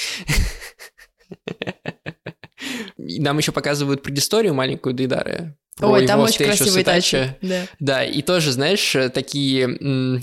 Нам 2.98 3.38
еще 3.38 3.52
показывают 3.52 4.04
предысторию 4.04 4.54
маленькую 4.54 4.94
Дейдары. 4.94 5.56
Ой, 5.80 6.06
там 6.06 6.20
очень 6.20 6.46
красивые 6.46 6.84
тачи. 6.84 7.36
Да. 7.42 7.66
Да, 7.80 8.06
и 8.06 8.22
тоже, 8.22 8.52
знаешь, 8.52 8.96
э, 8.96 9.10
такие 9.10 10.22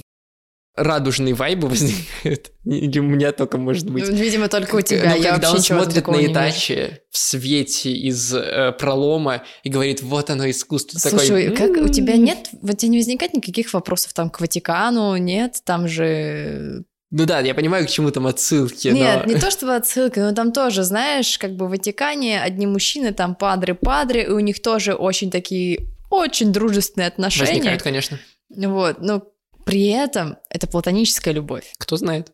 радужные 0.78 1.34
вайбы 1.34 1.68
возникают. 1.68 2.52
Или 2.64 2.98
у 2.98 3.04
меня 3.04 3.32
только 3.32 3.58
может 3.58 3.90
быть. 3.90 4.08
Ну, 4.08 4.14
Видимо, 4.14 4.48
только 4.48 4.74
у 4.74 4.78
Ну, 4.78 4.82
тебя. 4.82 5.14
Я 5.14 5.32
когда 5.32 5.52
он 5.52 5.60
смотрит 5.60 6.06
на. 6.06 6.26
Итачи 6.26 7.00
в 7.10 7.18
свете 7.18 7.92
из 7.92 8.34
э, 8.34 8.72
пролома 8.78 9.42
и 9.62 9.70
говорит, 9.70 10.02
вот 10.02 10.30
оно 10.30 10.48
искусство. 10.48 11.00
Такой, 11.00 11.26
Слушай, 11.26 11.56
как 11.56 11.70
у 11.70 11.88
тебя 11.88 12.14
«М-м-м». 12.14 12.24
нет, 12.24 12.48
вот 12.62 12.78
тебе 12.78 12.90
не 12.90 12.98
возникает 12.98 13.34
никаких 13.34 13.72
вопросов 13.72 14.12
там 14.12 14.30
к 14.30 14.40
Ватикану, 14.40 15.16
нет, 15.16 15.60
там 15.64 15.88
же... 15.88 16.84
Ну 17.10 17.24
да, 17.24 17.40
я 17.40 17.54
понимаю, 17.54 17.86
к 17.86 17.90
чему 17.90 18.10
там 18.10 18.26
отсылки, 18.26 18.88
Нет, 18.88 19.24
но... 19.24 19.32
не 19.32 19.40
то 19.40 19.50
чтобы 19.50 19.74
отсылка, 19.74 20.20
но 20.20 20.32
там 20.34 20.52
тоже, 20.52 20.82
знаешь, 20.82 21.38
как 21.38 21.56
бы 21.56 21.66
в 21.66 21.70
Ватикане 21.70 22.38
одни 22.38 22.66
мужчины, 22.66 23.12
там 23.14 23.34
падры-падры, 23.34 24.24
и 24.24 24.28
у 24.28 24.40
них 24.40 24.60
тоже 24.60 24.92
очень 24.92 25.30
такие, 25.30 25.86
очень 26.10 26.52
дружественные 26.52 27.08
отношения. 27.08 27.52
Возникают, 27.52 27.82
конечно. 27.82 28.18
Вот, 28.54 29.00
но 29.00 29.22
при 29.68 29.86
этом 29.88 30.38
это 30.50 30.66
платоническая 30.66 31.34
любовь. 31.34 31.72
Кто 31.78 31.96
знает. 31.96 32.32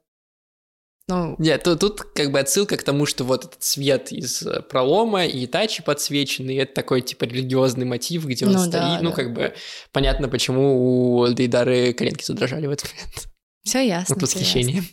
Ну, 1.07 1.37
Нет, 1.39 1.63
тут, 1.65 1.81
тут 1.81 2.01
как 2.01 2.33
бы 2.33 2.41
отсылка 2.41 2.79
к 2.79 2.83
тому, 2.83 3.05
что 3.05 3.25
вот 3.25 3.45
этот 3.45 3.63
свет 3.63 4.11
из 4.11 4.41
э, 4.43 4.63
пролома 4.63 5.27
и 5.27 5.45
Итачи 5.45 5.83
подсвеченный, 5.83 6.57
это 6.57 6.73
такой 6.73 7.03
типа 7.03 7.25
религиозный 7.25 7.85
мотив, 7.85 8.25
где 8.25 8.47
он 8.47 8.53
Ну 8.53 8.59
стоит. 8.61 8.73
да, 8.73 9.01
ну, 9.03 9.11
да. 9.11 9.17
как 9.17 9.35
бы 9.35 9.55
понятно, 9.93 10.31
почему 10.31 11.19
у 11.21 11.29
Дейдары 11.29 11.93
коленки 11.93 12.25
задрожали 12.25 12.67
в 12.67 12.71
этот 12.71 12.91
момент 12.95 13.29
все 13.65 13.87
ясно. 13.87 14.17
от 14.17 14.23
восхищения. 14.23 14.77
ясно. 14.77 14.89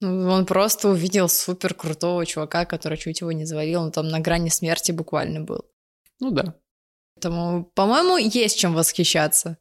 Ну, 0.00 0.30
он 0.30 0.46
просто 0.46 0.88
увидел 0.88 1.28
супер 1.28 1.74
крутого 1.74 2.24
чувака, 2.26 2.64
который 2.64 2.96
чуть 2.98 3.20
его 3.20 3.30
не 3.32 3.44
завалил, 3.44 3.82
он 3.82 3.92
там 3.92 4.08
на 4.08 4.20
грани 4.20 4.48
смерти 4.48 4.90
буквально 4.92 5.40
был. 5.42 5.64
Ну 6.18 6.30
да. 6.30 6.54
Поэтому, 7.14 7.70
по-моему, 7.74 8.16
есть 8.16 8.58
чем 8.58 8.74
восхищаться. 8.74 9.58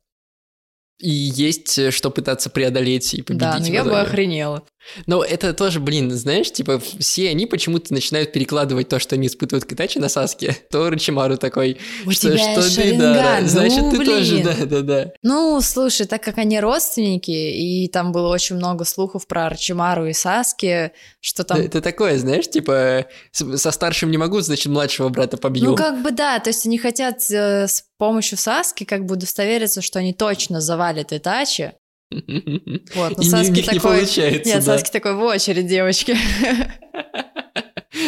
И 1.02 1.10
есть 1.10 1.78
э, 1.78 1.92
что 1.92 2.12
пытаться 2.12 2.50
преодолеть 2.50 3.14
и 3.14 3.22
победить. 3.22 3.40
Да, 3.42 3.60
но 3.60 3.66
я 3.66 3.84
бы 3.84 4.00
охренела. 4.00 4.64
Но 5.06 5.24
это 5.24 5.54
тоже, 5.54 5.80
блин, 5.80 6.12
знаешь, 6.12 6.52
типа, 6.52 6.82
все 7.00 7.30
они 7.30 7.46
почему-то 7.46 7.94
начинают 7.94 8.34
перекладывать 8.34 8.90
то, 8.90 9.00
что 9.00 9.16
они 9.16 9.28
испытывают 9.28 9.66
к 9.66 9.74
Итачи 9.74 10.00
на 10.00 10.10
Саске, 10.10 10.58
то 10.72 10.90
Рачимару 10.90 11.38
такой, 11.38 11.78
У 12.06 12.12
что, 12.12 12.30
тебя 12.30 12.38
что 12.38 12.62
есть 12.62 12.76
Дейдара, 12.76 13.14
Шаринган, 13.14 13.48
значит, 13.48 13.84
ну, 13.84 13.92
ты 13.92 14.06
тоже, 14.06 14.34
блин. 14.36 14.46
да-да-да. 14.46 15.12
Ну, 15.22 15.62
слушай, 15.62 16.08
так 16.08 16.24
как 16.24 16.38
они 16.38 16.60
родственники, 16.60 17.32
и 17.32 17.88
там 17.90 18.12
было 18.12 18.28
очень 18.30 18.56
много 18.56 18.86
слухов 18.86 19.28
про 19.28 19.48
Арчимару 19.48 20.08
и 20.08 20.14
Саски, 20.14 20.92
что 21.20 21.44
там... 21.44 21.60
Это 21.60 21.82
такое, 21.82 22.18
знаешь, 22.18 22.50
типа, 22.50 23.06
со 23.32 23.72
старшим 23.72 24.12
не 24.12 24.18
могу, 24.18 24.42
значит, 24.42 24.68
младшего 24.68 25.10
брата 25.10 25.38
побью. 25.38 25.72
Ну, 25.72 25.76
как 25.76 26.02
бы 26.02 26.12
да, 26.12 26.40
то 26.40 26.50
есть 26.50 26.66
они 26.66 26.78
хотят 26.78 27.20
э, 27.30 27.68
с 27.68 27.84
помощью 27.98 28.36
Саски 28.36 28.84
как 28.84 29.06
бы 29.06 29.14
удостовериться, 29.14 29.84
что 29.84 30.00
они 30.00 30.12
точно 30.12 30.60
завалят 30.60 30.91
Итачи. 30.98 31.74
Вот, 32.96 33.18
но 33.18 33.24
Саски 33.24 33.52
них 33.52 33.72
не 33.72 33.80
такой... 33.80 34.00
получается, 34.00 34.50
Нет, 34.50 34.66
да. 34.66 34.78
Саски 34.78 34.92
такой 34.92 35.16
в 35.16 35.22
очередь, 35.22 35.68
девочки. 35.68 36.16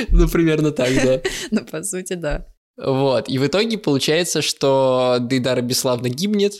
Ну, 0.09 0.27
примерно 0.27 0.71
так, 0.71 0.93
да. 0.93 1.21
Ну, 1.51 1.65
по 1.65 1.83
сути, 1.83 2.13
да. 2.13 2.45
Вот, 2.77 3.29
и 3.29 3.37
в 3.37 3.47
итоге 3.47 3.77
получается, 3.77 4.41
что 4.41 5.17
Дейдара 5.21 5.61
бесславно 5.61 6.09
гибнет. 6.09 6.53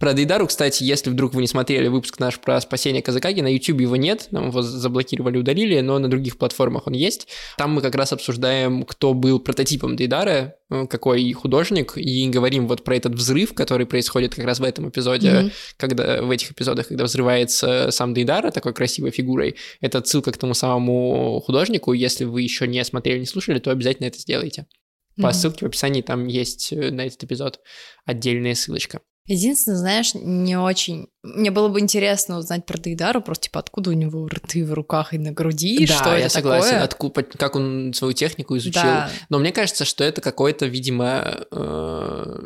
Про 0.00 0.14
Дейдару, 0.14 0.46
кстати, 0.46 0.82
если 0.82 1.10
вдруг 1.10 1.34
вы 1.34 1.42
не 1.42 1.46
смотрели 1.46 1.86
выпуск 1.88 2.18
наш 2.18 2.40
про 2.40 2.58
спасение 2.62 3.02
Казакаги, 3.02 3.42
на 3.42 3.52
YouTube 3.52 3.82
его 3.82 3.96
нет, 3.96 4.28
нам 4.30 4.48
его 4.48 4.62
заблокировали, 4.62 5.36
удалили, 5.36 5.78
но 5.80 5.98
на 5.98 6.08
других 6.08 6.38
платформах 6.38 6.86
он 6.86 6.94
есть. 6.94 7.28
Там 7.58 7.72
мы 7.74 7.82
как 7.82 7.94
раз 7.94 8.14
обсуждаем, 8.14 8.84
кто 8.84 9.12
был 9.12 9.40
прототипом 9.40 9.96
Дейдара, 9.96 10.54
э, 10.70 10.86
какой 10.86 11.30
художник, 11.32 11.98
и 11.98 12.30
говорим 12.30 12.66
вот 12.66 12.82
про 12.82 12.96
этот 12.96 13.14
взрыв, 13.14 13.52
который 13.52 13.84
происходит 13.84 14.34
как 14.34 14.46
раз 14.46 14.58
в 14.58 14.64
этом 14.64 14.88
эпизоде, 14.88 15.32
Мгм. 15.32 15.50
когда 15.76 16.22
в 16.22 16.30
этих 16.30 16.52
эпизодах, 16.52 16.88
когда 16.88 17.04
взрывается 17.04 17.90
сам 17.90 18.14
Дейдара 18.14 18.50
такой 18.52 18.72
красивой 18.72 19.10
фигурой. 19.10 19.56
Это 19.82 19.98
отсылка 19.98 20.32
к 20.32 20.38
тому 20.38 20.54
самому 20.54 21.42
художнику. 21.44 21.92
Если 21.92 22.24
вы 22.24 22.40
еще 22.40 22.66
не 22.66 22.82
смотрели, 22.86 23.18
не 23.18 23.26
слушали, 23.26 23.58
то 23.58 23.70
обязательно 23.70 24.06
это 24.06 24.18
сделайте. 24.18 24.64
По 25.16 25.24
Мгм. 25.28 25.32
ссылке 25.34 25.66
в 25.66 25.68
описании 25.68 26.00
там 26.00 26.26
есть 26.26 26.72
э, 26.72 26.90
на 26.90 27.04
этот 27.04 27.22
эпизод 27.22 27.60
отдельная 28.06 28.54
ссылочка. 28.54 29.00
Единственное, 29.30 29.78
знаешь, 29.78 30.14
не 30.14 30.58
очень... 30.58 31.06
Мне 31.22 31.52
было 31.52 31.68
бы 31.68 31.78
интересно 31.78 32.38
узнать 32.38 32.66
про 32.66 32.78
Дейдару, 32.78 33.22
просто 33.22 33.44
типа 33.44 33.60
откуда 33.60 33.90
у 33.90 33.92
него 33.92 34.26
рты 34.26 34.64
в 34.64 34.72
руках 34.72 35.14
и 35.14 35.18
на 35.18 35.30
груди, 35.30 35.86
да, 35.86 35.94
что 35.94 36.10
я 36.10 36.18
это 36.24 36.30
согласен. 36.30 36.80
такое. 36.80 36.84
Отку- 36.84 37.10
по- 37.10 37.38
как 37.38 37.54
он 37.54 37.92
свою 37.94 38.12
технику 38.12 38.56
изучил. 38.56 38.82
Да. 38.82 39.08
Но 39.28 39.38
мне 39.38 39.52
кажется, 39.52 39.84
что 39.84 40.02
это 40.02 40.20
какой-то, 40.20 40.66
видимо, 40.66 41.46
э, 41.52 42.38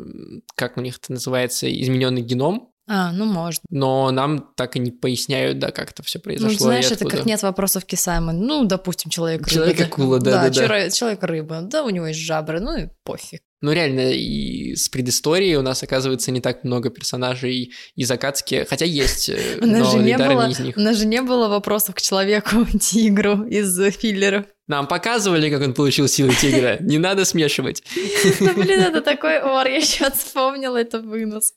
как 0.53 0.77
у 0.77 0.81
них 0.81 0.99
это 1.01 1.13
называется, 1.13 1.67
измененный 1.81 2.21
геном. 2.21 2.69
А, 2.87 3.11
ну 3.11 3.25
может. 3.25 3.61
Но 3.69 4.11
нам 4.11 4.51
так 4.55 4.75
и 4.75 4.79
не 4.79 4.91
поясняют, 4.91 5.57
да, 5.57 5.71
как 5.71 5.91
это 5.91 6.03
все 6.03 6.19
произошло. 6.19 6.51
Ну, 6.51 6.57
знаешь, 6.57 6.91
это 6.91 7.05
как 7.05 7.25
нет 7.25 7.41
вопросов 7.41 7.85
Кисаймы. 7.85 8.33
Ну, 8.33 8.65
допустим, 8.65 9.09
человек-рыба. 9.09 9.49
Человек-акула, 9.49 10.19
да, 10.19 10.49
да, 10.49 10.67
да. 10.67 10.89
человек-рыба. 10.91 11.61
Да, 11.61 11.83
у 11.83 11.89
него 11.89 12.07
есть 12.07 12.19
жабры, 12.19 12.59
ну 12.59 12.77
и 12.77 12.87
пофиг. 13.03 13.41
Ну, 13.61 13.71
реально, 13.71 14.11
и 14.11 14.75
с 14.75 14.89
предысторией 14.89 15.55
у 15.55 15.63
нас, 15.63 15.81
оказывается, 15.81 16.29
не 16.29 16.39
так 16.39 16.63
много 16.63 16.91
персонажей 16.91 17.73
из 17.95 18.11
Акацки, 18.11 18.63
хотя 18.69 18.85
есть, 18.85 19.29
э, 19.29 19.57
У 19.61 19.65
нас, 19.65 19.79
но 19.79 19.91
же 19.91 20.03
не 20.03 20.17
было, 20.17 20.47
из 20.47 20.59
них. 20.59 20.77
у 20.77 20.81
нас 20.81 20.97
же 20.97 21.07
не 21.07 21.23
было 21.23 21.47
вопросов 21.47 21.95
к 21.95 22.01
человеку-тигру 22.01 23.43
из 23.47 23.75
филлеров. 23.95 24.45
Нам 24.67 24.87
показывали, 24.87 25.49
как 25.49 25.63
он 25.63 25.73
получил 25.73 26.07
силы 26.07 26.35
тигра. 26.35 26.77
Не 26.79 26.99
надо 26.99 27.25
смешивать. 27.25 27.81
Ну, 28.39 28.53
блин, 28.53 28.81
это 28.81 29.01
такой 29.01 29.41
ор, 29.41 29.67
я 29.67 29.81
сейчас 29.81 30.19
вспомнила, 30.19 30.77
это 30.77 30.99
вынос. 30.99 31.53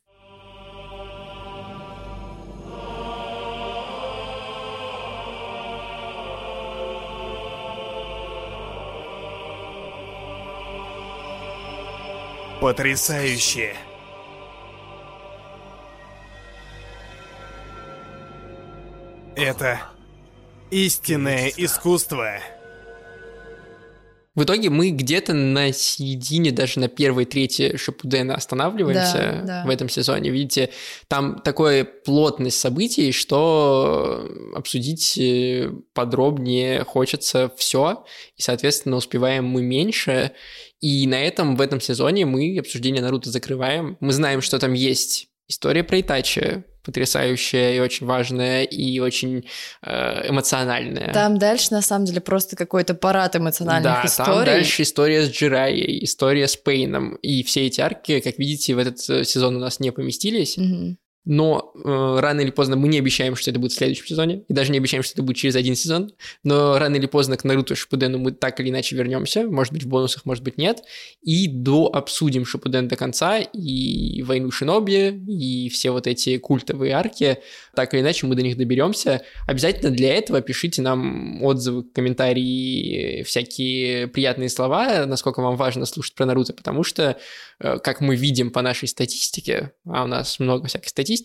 Потрясающе. 12.61 13.73
Это 19.37 19.81
истинное 20.73 21.53
искусство. 21.57 22.41
В 24.35 24.45
итоге 24.45 24.71
мы 24.71 24.91
где-то 24.91 25.35
на 25.35 25.73
середине, 25.73 26.53
даже 26.53 26.79
на 26.79 26.87
первой 26.89 27.25
трети 27.25 27.77
Шипудена 27.77 28.35
останавливаемся 28.37 29.43
Да, 29.45 29.63
да. 29.63 29.65
в 29.67 29.71
этом 29.71 29.89
сезоне. 29.89 30.31
Видите, 30.31 30.71
там 31.09 31.41
такая 31.41 31.85
плотность 31.85 32.59
событий, 32.61 33.11
что 33.11 34.29
обсудить 34.55 35.19
э, 35.19 35.73
подробнее 35.93 36.85
хочется 36.85 37.53
все, 37.57 38.05
и, 38.37 38.43
соответственно, 38.43 38.97
успеваем 38.97 39.45
мы 39.45 39.63
меньше. 39.63 40.31
И 40.81 41.07
на 41.07 41.21
этом 41.21 41.57
в 41.57 41.61
этом 41.61 41.81
сезоне 41.81 42.25
мы 42.27 42.57
обсуждение 42.59 43.03
Наруто 43.03 43.31
закрываем. 43.31 43.97
Мы 44.01 44.13
знаем, 44.13 44.41
что 44.41 44.59
там 44.59 44.73
есть 44.75 45.29
история 45.49 45.83
про 45.83 46.01
Итачи, 46.01 46.65
потрясающая 46.85 47.75
и 47.75 47.81
очень 47.81 48.07
важная, 48.07 48.63
и 48.65 48.99
очень 49.01 49.45
э, 49.83 50.29
эмоциональная. 50.31 51.13
Там 51.13 51.39
дальше, 51.39 51.69
на 51.73 51.83
самом 51.83 52.05
деле, 52.07 52.21
просто 52.21 52.57
какой-то 52.57 52.95
парад 52.95 53.37
эмоциональных 53.37 53.83
Да, 53.93 54.03
историй. 54.05 54.35
там 54.35 54.45
дальше 54.45 54.83
история 54.83 55.23
с 55.27 55.31
Джираей, 55.31 56.05
история 56.05 56.47
с 56.49 56.57
Пейном. 56.57 57.17
И 57.17 57.43
все 57.43 57.67
эти 57.67 57.81
арки, 57.81 58.21
как 58.21 58.39
видите, 58.39 58.75
в 58.75 58.79
этот 58.79 58.99
э, 59.11 59.25
сезон 59.25 59.57
у 59.57 59.59
нас 59.61 59.81
не 59.81 59.91
поместились. 59.91 60.57
Мгм. 60.57 60.99
Но 61.29 61.73
э, 61.75 62.21
рано 62.21 62.41
или 62.41 62.51
поздно 62.51 62.77
мы 62.77 62.89
не 62.89 62.99
обещаем, 62.99 63.37
что 63.37 63.51
это 63.51 63.61
будет 63.61 63.73
в 63.73 63.75
следующем 63.75 64.07
сезоне. 64.07 64.45
И 64.49 64.55
даже 64.55 64.73
не 64.73 64.79
обещаем, 64.79 65.03
что 65.03 65.13
это 65.13 65.23
будет 65.23 65.37
через 65.37 65.57
один 65.57 65.77
сезон. 65.77 66.11
Но 66.43 66.79
рано 66.79 66.97
или 66.97 67.05
поздно 67.05 67.37
к 67.37 67.45
Наруто 67.45 67.75
Шипудену 67.75 68.17
мы 68.17 68.33
так 68.33 68.59
или 68.61 68.71
иначе 68.71 68.97
вернемся. 68.97 69.47
Может 69.47 69.75
быть, 69.75 69.85
в 69.85 69.89
бонусах, 69.89 70.25
может 70.25 70.43
быть, 70.43 70.57
нет. 70.57 70.83
И 71.23 71.47
до 71.47 71.87
обсудим 71.93 72.47
Шипуден 72.47 72.89
до 72.89 72.97
конца. 72.97 73.41
И 73.41 74.23
войну 74.23 74.51
Шиноби, 74.51 75.23
и 75.29 75.69
все 75.69 75.91
вот 75.91 76.07
эти 76.07 76.39
культовые 76.39 76.95
арки. 76.95 77.37
Так 77.75 77.93
или 77.93 78.01
иначе 78.01 78.27
мы 78.27 78.35
до 78.35 78.41
них 78.41 78.57
доберемся. 78.57 79.21
Обязательно 79.47 79.91
для 79.91 80.15
этого 80.15 80.41
пишите 80.41 80.81
нам 80.81 81.43
отзывы, 81.45 81.85
комментарии, 81.85 83.23
всякие 83.25 84.09
приятные 84.09 84.49
слова, 84.49 85.05
насколько 85.05 85.43
вам 85.43 85.57
важно 85.57 85.85
слушать 85.85 86.15
про 86.15 86.25
Наруто, 86.25 86.55
потому 86.55 86.83
что, 86.85 87.19
э, 87.61 87.79
как 87.81 88.01
мы 88.01 88.17
видим 88.17 88.51
по 88.51 88.63
нашей 88.63 88.89
статистике, 88.89 89.73
а 89.87 90.05
у 90.05 90.07
нас 90.07 90.39
много 90.39 90.69
всякой 90.69 90.89
статистики, 90.89 91.18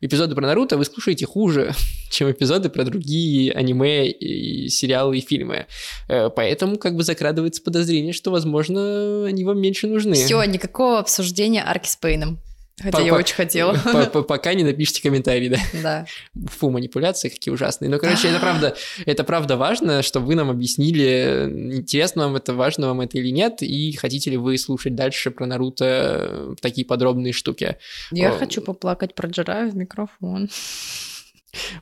эпизоды 0.00 0.34
про 0.34 0.46
Наруто 0.46 0.76
вы 0.76 0.84
слушаете 0.84 1.26
хуже, 1.26 1.72
чем 2.10 2.30
эпизоды 2.30 2.68
про 2.68 2.84
другие 2.84 3.52
аниме, 3.52 4.08
и 4.08 4.68
сериалы 4.68 5.18
и 5.18 5.20
фильмы. 5.20 5.66
Э, 6.08 6.30
Поэтому 6.34 6.78
как 6.78 6.96
бы 6.96 7.02
закрадывается 7.02 7.62
подозрение, 7.62 8.12
что, 8.12 8.30
возможно, 8.30 9.26
они 9.26 9.44
вам 9.44 9.60
меньше 9.60 9.86
нужны. 9.86 10.14
Все, 10.14 10.42
никакого 10.44 10.98
обсуждения 10.98 11.62
арки 11.64 11.88
с 11.88 11.96
Пейном. 11.96 12.38
Хотя 12.82 13.00
я 13.02 13.12
По- 13.12 13.18
очень 13.18 13.34
хотела. 13.34 13.74
По- 13.74 14.06
по- 14.06 14.22
Пока 14.22 14.54
не 14.54 14.64
напишите 14.64 15.02
комментарий, 15.02 15.48
да. 15.48 15.58
Да. 15.82 16.06
Фу, 16.46 16.70
манипуляции 16.70 17.28
какие 17.28 17.52
ужасные. 17.52 17.90
Но, 17.90 17.98
короче, 17.98 18.28
это 18.28 18.38
правда, 18.40 18.76
это 19.04 19.24
правда 19.24 19.56
важно, 19.56 20.02
чтобы 20.02 20.26
вы 20.26 20.34
нам 20.34 20.50
объяснили, 20.50 21.46
интересно 21.72 22.24
вам 22.24 22.36
это, 22.36 22.54
важно 22.54 22.88
вам 22.88 23.00
это 23.02 23.18
или 23.18 23.28
нет, 23.30 23.62
и 23.62 23.92
хотите 23.92 24.30
ли 24.30 24.36
вы 24.36 24.56
слушать 24.56 24.94
дальше 24.94 25.30
про 25.30 25.46
Наруто 25.46 25.84
э, 25.84 26.54
такие 26.60 26.86
подробные 26.86 27.32
штуки. 27.32 27.76
Я 28.12 28.30
О. 28.30 28.38
хочу 28.38 28.62
поплакать 28.62 29.14
про 29.14 29.28
Джираю 29.28 29.70
в 29.70 29.76
микрофон. 29.76 30.48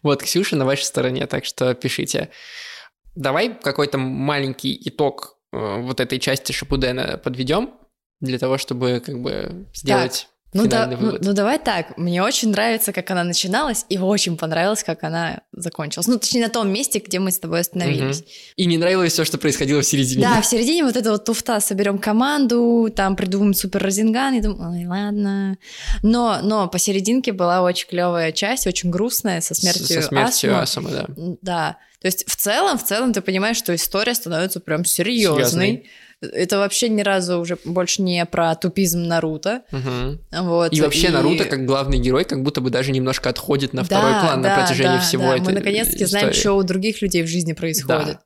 Вот, 0.02 0.22
Ксюша 0.22 0.56
на 0.56 0.64
вашей 0.64 0.84
стороне, 0.84 1.26
так 1.26 1.44
что 1.44 1.74
пишите. 1.74 2.30
Давай 3.14 3.54
какой-то 3.54 3.98
маленький 3.98 4.80
итог 4.86 5.36
э, 5.52 5.80
вот 5.80 6.00
этой 6.00 6.18
части 6.18 6.52
Шапудена 6.52 7.20
подведем, 7.22 7.70
для 8.20 8.38
того, 8.38 8.58
чтобы 8.58 9.02
как 9.04 9.20
бы 9.20 9.66
сделать 9.74 10.28
Ну, 10.54 10.66
да, 10.66 10.86
ну, 10.86 11.18
ну 11.20 11.32
давай 11.34 11.58
так, 11.58 11.98
мне 11.98 12.22
очень 12.22 12.50
нравится, 12.50 12.92
как 12.92 13.10
она 13.10 13.22
начиналась, 13.22 13.84
и 13.90 13.98
очень 13.98 14.38
понравилось, 14.38 14.82
как 14.82 15.04
она 15.04 15.42
закончилась. 15.52 16.06
Ну, 16.06 16.18
точнее, 16.18 16.42
на 16.42 16.48
том 16.48 16.72
месте, 16.72 17.00
где 17.00 17.18
мы 17.18 17.30
с 17.30 17.38
тобой 17.38 17.60
остановились. 17.60 18.24
И 18.56 18.64
не 18.64 18.78
нравилось 18.78 19.12
все, 19.12 19.24
что 19.24 19.36
происходило 19.36 19.82
в 19.82 19.84
середине. 19.84 20.22
Да, 20.22 20.40
в 20.40 20.46
середине 20.46 20.84
вот 20.84 20.96
эта 20.96 21.10
вот 21.10 21.26
туфта, 21.26 21.60
соберем 21.60 21.98
команду, 21.98 22.90
там 22.94 23.14
придумаем 23.14 23.52
супер 23.52 23.82
Розенган, 23.82 24.34
и 24.34 24.40
думаю, 24.40 24.72
ой, 24.72 24.86
ладно. 24.86 25.58
Но, 26.02 26.38
но 26.42 26.66
посерединке 26.68 27.32
была 27.32 27.60
очень 27.60 27.86
клевая 27.86 28.32
часть, 28.32 28.66
очень 28.66 28.90
грустная, 28.90 29.42
со 29.42 29.54
смертью, 29.54 29.86
Со 29.86 30.02
смертью. 30.02 30.58
Асума, 30.58 30.90
да. 30.90 31.06
Да. 31.42 31.76
То 32.00 32.06
есть 32.06 32.28
в 32.28 32.36
целом, 32.36 32.78
в 32.78 32.84
целом 32.84 33.12
ты 33.12 33.20
понимаешь, 33.20 33.56
что 33.56 33.74
история 33.74 34.14
становится 34.14 34.60
прям 34.60 34.84
серьезной. 34.84 35.44
Серьёзной. 35.44 35.90
Это 36.20 36.58
вообще 36.58 36.88
ни 36.88 37.02
разу 37.02 37.38
уже 37.38 37.58
больше 37.64 38.02
не 38.02 38.24
про 38.26 38.54
тупизм 38.56 39.02
Наруто. 39.04 39.62
Мгм. 39.70 40.20
Вот, 40.32 40.72
И 40.72 40.80
вообще 40.80 41.10
Наруто, 41.10 41.44
как 41.44 41.64
главный 41.64 41.98
герой, 41.98 42.24
как 42.24 42.42
будто 42.42 42.60
бы 42.60 42.70
даже 42.70 42.90
немножко 42.90 43.28
отходит 43.30 43.72
на 43.72 43.84
второй 43.84 44.12
Да, 44.12 44.20
план 44.22 44.42
да, 44.42 44.48
на 44.48 44.54
протяжении 44.62 44.96
да, 44.96 45.00
всего 45.00 45.22
да. 45.24 45.36
этой 45.36 45.44
Мы 45.44 45.52
наконец-таки 45.52 46.04
знаем, 46.06 46.28
истории. 46.30 46.40
что 46.40 46.52
у 46.54 46.62
других 46.64 47.02
людей 47.02 47.22
в 47.22 47.28
жизни 47.28 47.52
происходит. 47.52 48.06
Да. 48.06 48.20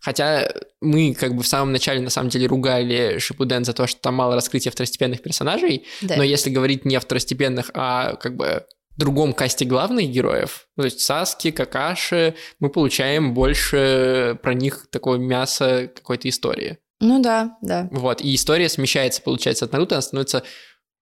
Хотя 0.00 0.50
мы 0.80 1.14
как 1.14 1.34
бы 1.34 1.42
в 1.42 1.46
самом 1.46 1.72
начале 1.72 2.00
на 2.00 2.10
самом 2.10 2.30
деле 2.30 2.46
ругали 2.46 3.18
Шипуден 3.18 3.64
за 3.64 3.72
то, 3.74 3.86
что 3.86 4.00
там 4.00 4.14
мало 4.14 4.34
раскрытия 4.34 4.72
второстепенных 4.72 5.20
персонажей, 5.22 5.84
Да. 6.02 6.16
но 6.16 6.22
если 6.22 6.48
говорить 6.50 6.84
не 6.86 6.96
о 6.96 7.00
второстепенных, 7.00 7.70
а 7.74 8.14
как 8.16 8.36
бы 8.36 8.64
другом 8.96 9.32
касте 9.32 9.64
главных 9.64 10.08
героев, 10.10 10.66
то 10.76 10.84
есть 10.84 11.00
Саски, 11.00 11.50
Какаши, 11.50 12.34
мы 12.60 12.70
получаем 12.70 13.34
больше 13.34 14.38
про 14.42 14.54
них 14.54 14.86
такого 14.90 15.16
мяса 15.16 15.90
какой-то 15.94 16.28
истории. 16.28 16.78
Ну 17.06 17.20
да, 17.22 17.56
да. 17.60 17.88
Вот, 17.90 18.20
и 18.22 18.34
история 18.34 18.68
смещается, 18.68 19.20
получается, 19.22 19.64
от 19.66 19.72
Наруто, 19.72 19.94
она 19.96 20.02
становится 20.02 20.42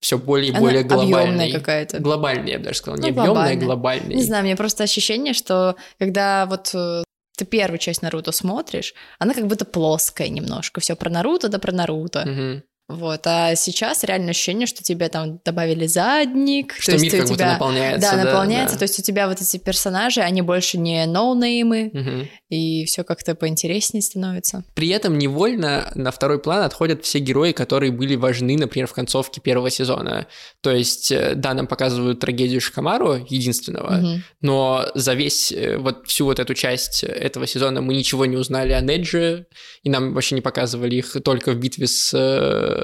все 0.00 0.18
более 0.18 0.48
и 0.48 0.50
Она 0.50 0.60
более 0.60 0.82
глобальной. 0.82 1.52
какая-то. 1.52 2.00
Глобальнее, 2.00 2.54
я 2.54 2.58
бы 2.58 2.64
даже 2.64 2.78
сказал. 2.78 2.98
Ну, 2.98 3.04
Не 3.04 3.10
объемная, 3.10 3.32
глобальная. 3.34 3.64
глобальной. 3.66 4.14
Не 4.16 4.22
знаю, 4.24 4.42
мне 4.44 4.56
просто 4.56 4.82
ощущение, 4.82 5.32
что 5.32 5.76
когда 5.98 6.46
вот 6.46 6.70
э, 6.74 7.04
ты 7.36 7.44
первую 7.44 7.78
часть 7.78 8.02
Наруто 8.02 8.32
смотришь, 8.32 8.94
она 9.20 9.32
как 9.32 9.46
будто 9.46 9.64
плоская 9.64 10.28
немножко. 10.28 10.80
Все 10.80 10.96
про 10.96 11.08
Наруто, 11.08 11.48
да 11.48 11.58
про 11.60 11.70
Наруто. 11.72 12.24
Мгм. 12.26 12.62
Вот. 12.96 13.20
А 13.26 13.54
сейчас 13.54 14.04
реально 14.04 14.30
ощущение, 14.30 14.66
что 14.66 14.82
тебе 14.82 15.08
там 15.08 15.40
добавили 15.44 15.86
задник. 15.86 16.74
Что 16.74 16.92
то 16.92 16.92
есть 16.92 17.04
мир 17.04 17.14
у 17.14 17.16
как 17.18 17.26
будто 17.28 17.38
тебя... 17.38 17.52
наполняется. 17.54 18.10
Да, 18.10 18.24
наполняется. 18.24 18.74
да. 18.76 18.78
То 18.80 18.82
есть 18.84 18.98
у 18.98 19.02
тебя 19.02 19.28
вот 19.28 19.40
эти 19.40 19.56
персонажи, 19.58 20.20
они 20.20 20.42
больше 20.42 20.78
не 20.78 21.04
ноунеймы, 21.06 21.90
Мгм. 21.92 22.28
и 22.48 22.84
все 22.84 23.04
как-то 23.04 23.34
поинтереснее 23.34 24.02
становится. 24.02 24.64
При 24.74 24.88
этом 24.88 25.18
невольно 25.18 25.90
на 25.94 26.10
второй 26.10 26.38
план 26.38 26.62
отходят 26.64 27.04
все 27.04 27.18
герои, 27.18 27.52
которые 27.52 27.92
были 27.92 28.16
важны, 28.16 28.56
например, 28.56 28.86
в 28.88 28.92
концовке 28.92 29.40
первого 29.40 29.70
сезона. 29.70 30.26
То 30.60 30.70
есть, 30.70 31.10
э, 31.12 31.34
да, 31.34 31.54
нам 31.54 31.66
показывают 31.66 32.20
трагедию 32.20 32.60
Шикамару, 32.60 33.14
единственного, 33.28 33.92
Мгм. 33.92 34.24
но 34.40 34.86
за 34.94 35.14
весь, 35.14 35.52
э, 35.52 35.76
вот 35.78 36.06
всю 36.06 36.24
вот 36.26 36.38
эту 36.38 36.54
часть 36.54 37.04
этого 37.04 37.46
сезона 37.46 37.80
мы 37.80 37.94
ничего 37.94 38.26
не 38.26 38.36
узнали 38.36 38.72
о 38.72 38.80
Неджи, 38.80 39.46
и 39.82 39.90
нам 39.90 40.14
вообще 40.14 40.34
не 40.34 40.40
показывали 40.40 40.96
их 40.96 41.16
только 41.24 41.52
в 41.52 41.56
битве 41.56 41.86
с 41.86 42.12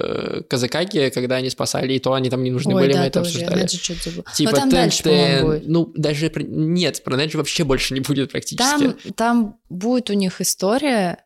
э, 0.01 0.43
Казакаги, 0.49 1.11
когда 1.15 1.37
они 1.37 1.51
спасали, 1.51 1.93
и 1.95 1.99
то 1.99 2.13
они 2.13 2.31
там 2.31 2.43
не 2.43 2.51
нужны 2.51 2.75
Ой, 2.75 2.83
были, 2.83 2.93
да, 2.93 3.01
мы 3.01 3.07
это 3.07 3.21
тоже. 3.21 3.31
Обсуждали. 3.39 3.63
Неджи 3.63 3.77
что-то 3.79 4.03
забыла. 4.11 4.25
Типа 4.35 4.51
Но 4.53 4.57
там 4.57 4.69
дальше, 4.71 5.03
Тен-Тен, 5.03 5.47
будет. 5.47 5.63
ну, 5.69 5.93
даже... 5.97 6.31
про- 6.31 6.43
Нет, 6.43 7.03
про 7.05 7.17
Неджи 7.17 7.37
вообще 7.39 7.65
больше 7.65 7.95
не 7.95 8.01
будет 8.01 8.31
практически. 8.31 8.59
Там, 8.59 8.97
там 9.17 9.57
будет 9.69 10.11
у 10.11 10.15
них 10.15 10.41
история, 10.41 11.19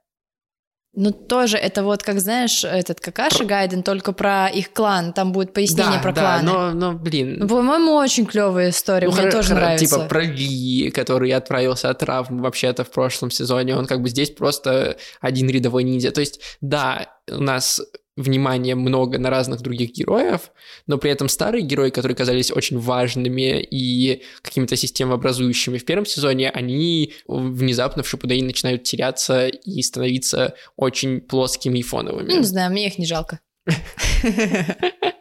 ну 0.95 1.11
тоже 1.11 1.57
это 1.57 1.85
вот, 1.85 2.03
как 2.03 2.21
знаешь, 2.21 2.65
этот 2.65 3.01
Какаши 3.01 3.47
Гайден, 3.47 3.83
только 3.83 4.13
про 4.13 4.49
их 4.49 4.75
клан, 4.75 5.15
там 5.15 5.33
будет 5.33 5.55
пояснение 5.55 5.97
да, 5.97 6.03
про 6.03 6.13
да, 6.13 6.21
кланы. 6.21 6.45
но, 6.45 6.73
но, 6.73 6.93
блин... 6.93 7.37
Ну, 7.39 7.49
по-моему, 7.49 7.95
очень 7.95 8.27
клевая 8.27 8.69
история, 8.69 9.07
Ну, 9.09 9.15
мне 9.15 9.23
хоро- 9.23 9.31
тоже 9.31 9.53
хоро- 9.53 9.57
нравится. 9.57 9.87
Типа 9.87 10.05
про 10.05 10.23
Ли, 10.23 10.91
который 10.91 11.31
отправился 11.33 11.89
от 11.89 11.99
травм 12.01 12.43
вообще-то 12.43 12.85
в 12.85 12.91
прошлом 12.91 13.31
сезоне, 13.31 13.75
он 13.75 13.87
как 13.87 14.03
бы 14.03 14.11
здесь 14.11 14.31
просто 14.33 14.99
один 15.23 15.49
рядовой 15.49 15.85
ниндзя. 15.85 16.11
То 16.11 16.21
есть, 16.21 16.41
да, 16.61 17.09
у 17.31 17.43
нас 17.43 17.81
внимания 18.17 18.75
много 18.75 19.19
на 19.19 19.31
разных 19.31 19.63
других 19.63 19.93
героев, 19.93 20.53
но 20.87 20.99
при 20.99 21.11
этом 21.11 21.29
старые 21.29 21.63
герои, 21.63 21.91
которые 21.91 22.17
казались 22.17 22.51
очень 22.51 22.79
важными 22.79 23.63
и 23.63 24.23
какими-то 24.43 24.77
системообразующими 24.77 25.79
в 25.79 25.85
первом 25.85 26.07
сезоне, 26.07 26.51
они 26.51 27.15
внезапно 27.27 28.03
в 28.03 28.09
Шипудене 28.09 28.45
начинают 28.45 28.83
теряться 28.85 29.49
и 29.49 29.83
становиться 29.83 30.55
очень 30.77 31.21
плоскими 31.21 31.79
и 31.79 31.83
фоновыми. 31.83 32.31
Ну, 32.31 32.39
не 32.39 32.45
знаю, 32.45 32.71
мне 32.71 32.87
их 32.87 32.99
не 32.99 33.07
жалко. 33.07 33.41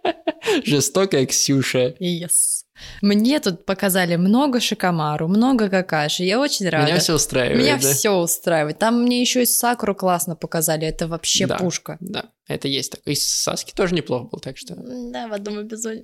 Жестокая 0.65 1.25
Ксюша. 1.25 1.95
Yes. 1.99 2.63
Мне 3.01 3.39
тут 3.39 3.65
показали 3.65 4.15
много 4.15 4.59
Шикамару, 4.59 5.27
много 5.27 5.69
Какаши, 5.69 6.23
я 6.23 6.39
очень 6.39 6.67
рада. 6.67 6.87
Меня 6.87 6.99
все 6.99 7.13
устраивает. 7.13 7.59
Меня 7.61 7.77
да? 7.77 7.93
все 7.93 8.11
устраивает. 8.11 8.79
Там 8.79 9.03
мне 9.03 9.21
еще 9.21 9.43
и 9.43 9.45
Сакуру 9.45 9.93
классно 9.95 10.35
показали, 10.35 10.87
это 10.87 11.07
вообще 11.07 11.45
Да. 11.47 11.57
пушка. 11.57 11.97
Да, 11.99 12.25
это 12.47 12.67
есть. 12.67 12.91
такое. 12.91 13.13
И 13.13 13.15
Саски 13.15 13.71
тоже 13.73 13.93
неплохо 13.93 14.25
был, 14.25 14.39
так 14.39 14.57
что... 14.57 14.75
Да, 14.75 15.27
в 15.27 15.33
одном 15.33 15.65
эпизоде. 15.67 16.03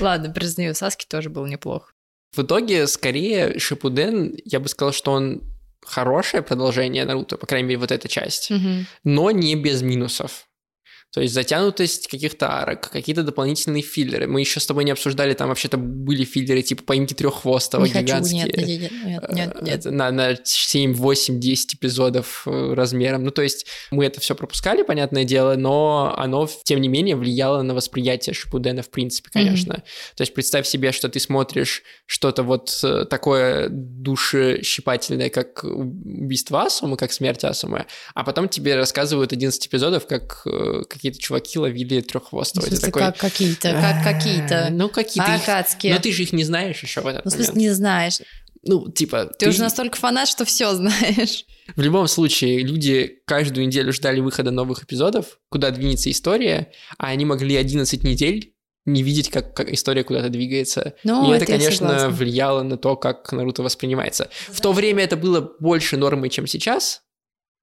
Ладно, 0.00 0.30
признаю, 0.30 0.74
Саски 0.74 1.06
тоже 1.06 1.30
был 1.30 1.46
неплох. 1.46 1.94
В 2.34 2.42
итоге, 2.42 2.86
скорее, 2.86 3.58
Шипуден, 3.58 4.36
я 4.44 4.60
бы 4.60 4.68
сказал, 4.68 4.92
что 4.92 5.12
он 5.12 5.42
хорошее 5.84 6.42
продолжение 6.42 7.04
Наруто, 7.04 7.36
по 7.36 7.46
крайней 7.46 7.68
мере, 7.68 7.78
вот 7.80 7.90
эта 7.92 8.08
часть, 8.08 8.50
но 9.04 9.30
не 9.30 9.54
без 9.56 9.82
минусов. 9.82 10.46
То 11.12 11.20
есть 11.20 11.34
затянутость 11.34 12.08
каких-то 12.08 12.50
арок, 12.50 12.90
какие-то 12.90 13.22
дополнительные 13.22 13.82
филлеры. 13.82 14.26
Мы 14.26 14.40
еще 14.40 14.60
с 14.60 14.66
тобой 14.66 14.84
не 14.84 14.90
обсуждали, 14.90 15.34
там 15.34 15.48
вообще-то 15.48 15.76
были 15.76 16.24
филлеры 16.24 16.62
типа 16.62 16.82
поимки 16.84 17.14
треххвостого, 17.14 17.84
Не 17.84 17.90
хочу, 17.90 18.04
гигантские. 18.04 18.44
нет, 18.44 18.56
нет, 18.56 18.68
нет, 18.68 18.92
нет, 19.04 19.32
нет, 19.32 19.52
Э, 19.62 19.64
нет. 19.64 19.84
На, 19.84 20.10
на 20.10 20.36
7, 20.42 20.94
8, 20.94 21.40
10 21.40 21.74
эпизодов 21.74 22.42
э, 22.46 22.74
размером. 22.74 23.24
Ну, 23.24 23.30
то 23.30 23.42
есть 23.42 23.66
мы 23.90 24.04
это 24.06 24.20
все 24.20 24.34
пропускали, 24.34 24.82
понятное 24.82 25.24
дело, 25.24 25.54
но 25.56 26.14
оно, 26.16 26.48
тем 26.64 26.80
не 26.80 26.88
менее, 26.88 27.16
влияло 27.16 27.62
на 27.62 27.74
восприятие 27.74 28.34
Шипудена 28.34 28.82
в 28.82 28.90
принципе, 28.90 29.30
конечно. 29.32 29.82
То 30.16 30.22
есть 30.22 30.34
представь 30.34 30.66
себе, 30.66 30.92
что 30.92 31.08
ты 31.08 31.20
смотришь 31.20 31.82
что-то 32.06 32.42
вот 32.42 32.78
э, 32.82 33.04
такое 33.08 33.68
душещипательное, 33.70 35.30
как 35.30 35.64
убийство 35.64 36.62
Асумы, 36.62 36.96
как 36.96 37.12
смерть 37.12 37.44
Асумы, 37.44 37.86
а 38.14 38.24
потом 38.24 38.48
тебе 38.48 38.76
рассказывают 38.76 39.32
11 39.32 39.66
эпизодов, 39.66 40.06
как 40.06 40.46
какие-то 41.02 41.18
чуваки 41.18 41.58
ловили 41.58 42.00
треххвостого. 42.00 42.62
Ты 42.64 42.70
смысле, 42.76 42.86
такой, 42.86 43.02
как 43.02 43.16
какие-то, 43.18 43.72
как 43.72 44.04
какие-то. 44.04 44.68
Ну, 44.70 44.88
какие-то. 44.88 45.34
их- 45.34 45.42
Акацкие. 45.42 45.94
Но 45.94 46.00
ты 46.00 46.12
же 46.12 46.22
их 46.22 46.32
не 46.32 46.44
знаешь 46.44 46.80
еще 46.80 47.00
в 47.00 47.06
этот 47.08 47.24
Ну, 47.24 47.30
в 47.32 47.34
смысле, 47.34 47.54
не 47.54 47.70
знаешь. 47.70 48.20
Ну, 48.62 48.88
типа... 48.88 49.32
Ты, 49.36 49.48
уже 49.48 49.60
настолько 49.60 49.96
фанат, 49.96 50.28
что 50.28 50.44
все 50.44 50.72
знаешь. 50.74 51.44
В 51.74 51.80
любом 51.80 52.06
случае, 52.06 52.62
люди 52.62 53.18
каждую 53.26 53.66
неделю 53.66 53.92
ждали 53.92 54.20
выхода 54.20 54.52
новых 54.52 54.84
эпизодов, 54.84 55.40
куда 55.48 55.72
двинется 55.72 56.08
история, 56.08 56.70
а 56.98 57.08
они 57.08 57.24
могли 57.24 57.56
11 57.56 58.04
недель 58.04 58.54
не 58.84 59.02
видеть, 59.02 59.30
как, 59.30 59.54
как 59.54 59.72
история 59.72 60.04
куда-то 60.04 60.28
двигается. 60.28 60.94
Ну, 61.02 61.24
и 61.32 61.34
это, 61.34 61.44
это 61.44 61.52
конечно, 61.52 62.08
влияло 62.10 62.62
на 62.62 62.76
то, 62.76 62.94
как 62.94 63.32
Наруто 63.32 63.64
воспринимается. 63.64 64.30
В 64.48 64.60
то 64.60 64.72
время 64.72 65.02
это 65.02 65.16
было 65.16 65.52
больше 65.58 65.96
нормой, 65.96 66.30
чем 66.30 66.46
сейчас, 66.46 67.02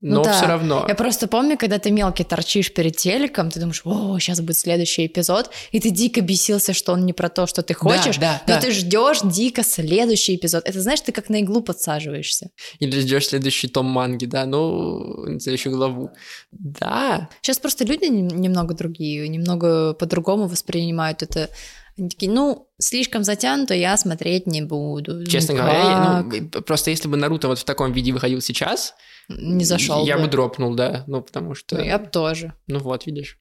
Ну 0.01 0.15
но 0.15 0.23
да. 0.23 0.33
все 0.33 0.45
равно. 0.47 0.85
Я 0.87 0.95
просто 0.95 1.27
помню, 1.27 1.57
когда 1.57 1.77
ты 1.77 1.91
мелкий 1.91 2.23
торчишь 2.23 2.73
перед 2.73 2.95
телеком, 2.95 3.51
ты 3.51 3.59
думаешь, 3.59 3.81
о, 3.83 4.17
сейчас 4.19 4.39
будет 4.39 4.57
следующий 4.57 5.07
эпизод, 5.07 5.49
и 5.71 5.79
ты 5.81 5.89
дико 5.89 6.21
бесился, 6.21 6.73
что 6.73 6.93
он 6.93 7.05
не 7.05 7.11
про 7.11 7.27
то, 7.27 7.47
что 7.47 7.63
ты 7.63 7.73
хочешь, 7.73 8.17
да, 8.17 8.41
но 8.47 8.53
да. 8.55 8.61
ты 8.61 8.71
ждешь 8.71 9.19
дико 9.23 9.61
следующий 9.61 10.35
эпизод. 10.35 10.63
Это 10.65 10.79
знаешь, 10.81 11.01
ты 11.01 11.11
как 11.11 11.27
на 11.27 11.41
иглу 11.41 11.61
подсаживаешься. 11.61 12.49
Или 12.79 12.97
ждешь 12.97 13.27
следующий 13.27 13.67
том 13.67 13.87
манги, 13.87 14.25
да, 14.25 14.45
ну, 14.45 15.37
следующую 15.39 15.75
главу. 15.75 16.11
Да, 16.51 17.27
Сейчас 17.41 17.59
просто 17.59 17.83
люди 17.83 18.05
нем- 18.05 18.39
немного 18.41 18.73
другие, 18.75 19.27
немного 19.27 19.93
по-другому 19.93 20.47
воспринимают 20.47 21.23
это. 21.23 21.49
Они 21.97 22.07
такие, 22.07 22.31
ну, 22.31 22.69
слишком 22.77 23.25
затянуто, 23.25 23.73
я 23.73 23.97
смотреть 23.97 24.47
не 24.47 24.61
буду. 24.61 25.25
честно 25.25 25.51
Никак. 25.53 25.65
говоря, 25.65 25.81
я- 25.83 26.23
ну, 26.53 26.61
просто 26.61 26.89
если 26.91 27.09
бы 27.09 27.17
Наруто 27.17 27.49
вот 27.49 27.59
в 27.59 27.65
таком 27.65 27.91
виде 27.91 28.13
выходил 28.13 28.39
сейчас, 28.39 28.93
не 29.29 29.63
зашел 29.63 30.05
я 30.05 30.17
бы. 30.17 30.23
бы 30.23 30.29
дропнул, 30.29 30.73
да, 30.75 31.03
ну, 31.07 31.21
потому 31.21 31.53
что... 31.53 31.77
Ну, 31.77 31.83
Я 31.83 31.99
бы 31.99 32.07
тоже. 32.07 32.53
Ну 32.67 32.79
вот, 32.79 33.05
видишь. 33.05 33.39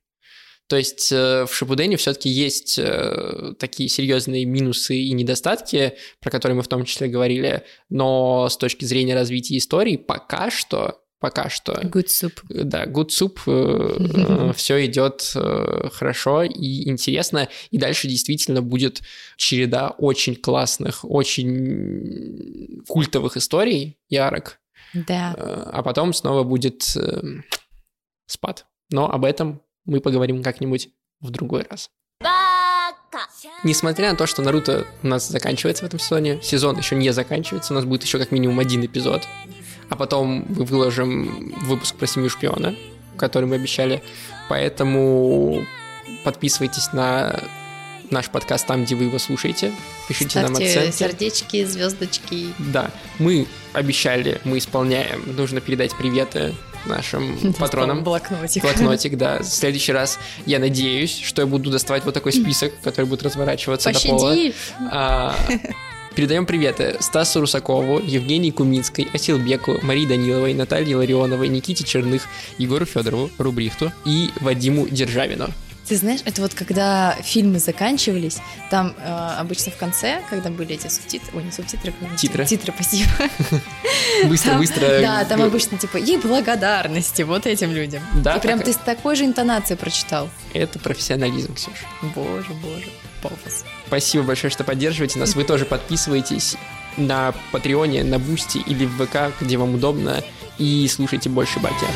То 0.69 0.77
есть 0.77 1.11
э, 1.13 1.47
в 1.47 1.55
Шипудене 1.55 1.97
все-таки 1.97 2.29
есть 2.29 2.79
э, 2.79 3.55
такие 3.59 3.89
серьезные 3.89 4.45
минусы 4.45 4.97
и 4.97 5.13
недостатки, 5.15 5.95
про 6.21 6.31
которые 6.31 6.57
мы 6.57 6.63
в 6.63 6.69
том 6.69 6.85
числе 6.85 7.09
говорили, 7.09 7.65
но 7.89 8.49
с 8.51 8.57
точки 8.59 8.85
зрения 8.85 9.15
развития 9.15 9.57
истории 9.57 9.97
пока 9.97 10.51
что, 10.51 11.01
пока 11.21 11.49
что, 11.49 11.73
Good 11.73 12.09
soup. 12.09 12.41
да, 12.51 12.85
good 12.85 13.09
soup, 13.09 14.53
все 14.57 14.85
идет 14.85 15.33
э, 15.35 15.89
хорошо 15.91 16.43
и 16.43 16.87
интересно, 16.91 17.49
и 17.71 17.79
дальше 17.79 18.07
действительно 18.07 18.61
будет 18.61 19.01
череда 19.39 19.89
очень 19.97 20.37
классных, 20.37 21.03
очень 21.03 22.83
культовых 22.87 23.39
историй, 23.39 23.97
ярок, 24.11 24.61
Да. 24.95 25.35
Э, 25.37 25.71
а 25.73 25.83
потом 25.83 26.13
снова 26.13 26.45
будет 26.45 26.97
э, 26.97 27.23
спад. 28.27 28.67
Но 28.91 29.11
об 29.11 29.25
этом 29.25 29.63
мы 29.85 30.01
поговорим 30.01 30.43
как-нибудь 30.43 30.91
в 31.21 31.31
другой 31.31 31.67
раз. 31.69 31.91
Несмотря 33.65 34.11
на 34.11 34.17
то, 34.17 34.27
что 34.27 34.43
Наруто 34.43 34.87
у 35.03 35.07
нас 35.07 35.29
заканчивается 35.29 35.85
в 35.85 35.87
этом 35.87 35.99
сезоне, 35.99 36.41
сезон 36.43 36.77
еще 36.77 36.95
не 36.95 37.11
заканчивается, 37.11 37.73
у 37.73 37.77
нас 37.77 37.85
будет 37.85 38.03
еще 38.03 38.19
как 38.19 38.31
минимум 38.31 38.59
один 38.59 38.85
эпизод, 38.85 39.23
а 39.89 39.97
потом 39.97 40.45
мы 40.49 40.65
выложим 40.65 41.55
выпуск 41.63 41.97
про 41.97 42.07
семью 42.07 42.31
шпиона, 42.31 42.77
который 43.17 43.47
мы 43.47 43.57
обещали, 43.57 44.03
поэтому 44.49 45.65
подписывайтесь 46.25 46.93
на 46.93 47.41
наш 48.11 48.29
подкаст 48.29 48.67
там, 48.67 48.85
где 48.85 48.95
вы 48.95 49.05
его 49.05 49.19
слушаете, 49.19 49.73
пишите 50.09 50.41
нам 50.41 50.55
Ставьте 50.55 50.79
оценки. 50.79 50.97
сердечки, 50.97 51.65
звездочки. 51.65 52.47
Да, 52.59 52.91
мы 53.19 53.47
обещали, 53.73 54.41
мы 54.45 54.59
исполняем. 54.59 55.23
Нужно 55.37 55.61
передать 55.61 55.95
приветы 55.97 56.55
нашим 56.87 57.55
патронам. 57.59 58.03
Блокнотик. 58.05 58.63
Блокнотик, 58.63 59.17
да. 59.17 59.39
В 59.43 59.45
следующий 59.45 59.93
раз 59.93 60.19
я 60.47 60.59
надеюсь, 60.59 61.19
что 61.19 61.43
я 61.43 61.47
буду 61.47 61.71
доставать 61.71 62.05
вот 62.05 62.15
такой 62.15 62.33
список, 62.33 62.73
который 62.83 63.07
будет 63.07 63.23
разворачиваться 63.23 63.93
до 63.93 64.01
пола. 64.01 64.31
Пощади. 64.31 64.55
А, 64.91 65.35
Передаем 66.15 66.47
приветы 66.47 66.97
Стасу 66.99 67.41
Русакову, 67.41 68.01
Евгении 68.01 68.51
Куминской, 68.51 69.07
Асилбеку, 69.13 69.79
Марии 69.83 70.05
Даниловой, 70.05 70.53
Наталье 70.53 70.97
Ларионовой, 70.97 71.47
Никите 71.47 71.85
Черных, 71.85 72.23
Егору 72.57 72.87
Федорову, 72.87 73.31
Рубрихту 73.39 73.93
и 74.05 74.31
Вадиму 74.41 74.89
Державину. 74.89 75.49
Ты 75.89 75.97
знаешь, 75.97 76.21
это 76.27 76.43
вот 76.43 76.53
когда 76.55 77.17
фильмы 77.23 77.59
заканчивались, 77.59 78.39
там 78.71 78.95
э, 78.99 79.35
обычно 79.39 79.73
в 79.73 79.77
конце, 79.77 80.21
когда 80.29 80.51
были 80.51 80.75
эти 80.75 80.89
субтитры, 80.89 81.31
ой, 81.35 81.45
не 81.45 81.51
субтитры, 81.51 81.95
а 82.03 82.17
Титры. 82.17 82.45
Титры, 82.45 82.73
спасибо. 82.75 83.11
Быстро, 84.29 84.51
Там- 84.51 84.59
быстро. 84.59 85.01
Да, 85.01 85.25
там 85.25 85.43
обычно 85.43 85.79
типа 85.79 85.97
и 85.97 86.17
благодарности 86.19 87.23
вот 87.23 87.47
этим 87.47 87.73
людям. 87.73 88.03
Да, 88.17 88.37
И 88.37 88.41
прям 88.41 88.59
так- 88.59 88.67
ты 88.67 88.73
с 88.75 88.77
такой 88.77 89.17
же 89.17 89.25
интонацией 89.25 89.79
прочитал. 89.79 90.29
Это 90.53 90.79
профессионализм, 90.79 91.55
Ксюш. 91.55 91.73
Боже, 92.15 92.53
боже, 92.63 92.89
пафос. 93.23 93.65
Спасибо 93.87 94.25
большое, 94.25 94.51
что 94.51 94.65
поддерживаете 94.65 95.19
нас. 95.19 95.35
Вы 95.35 95.45
тоже 95.45 95.65
подписывайтесь 95.65 96.57
на 96.99 97.33
Патреоне, 97.53 98.05
на 98.05 98.19
Boosty 98.19 98.59
или 98.59 98.85
в 98.85 99.07
ВК, 99.07 99.33
где 99.41 99.57
вам 99.57 99.75
удобно, 99.77 100.23
и 100.59 100.87
слушайте 100.89 101.29
больше 101.31 101.61
Баки. 101.61 101.87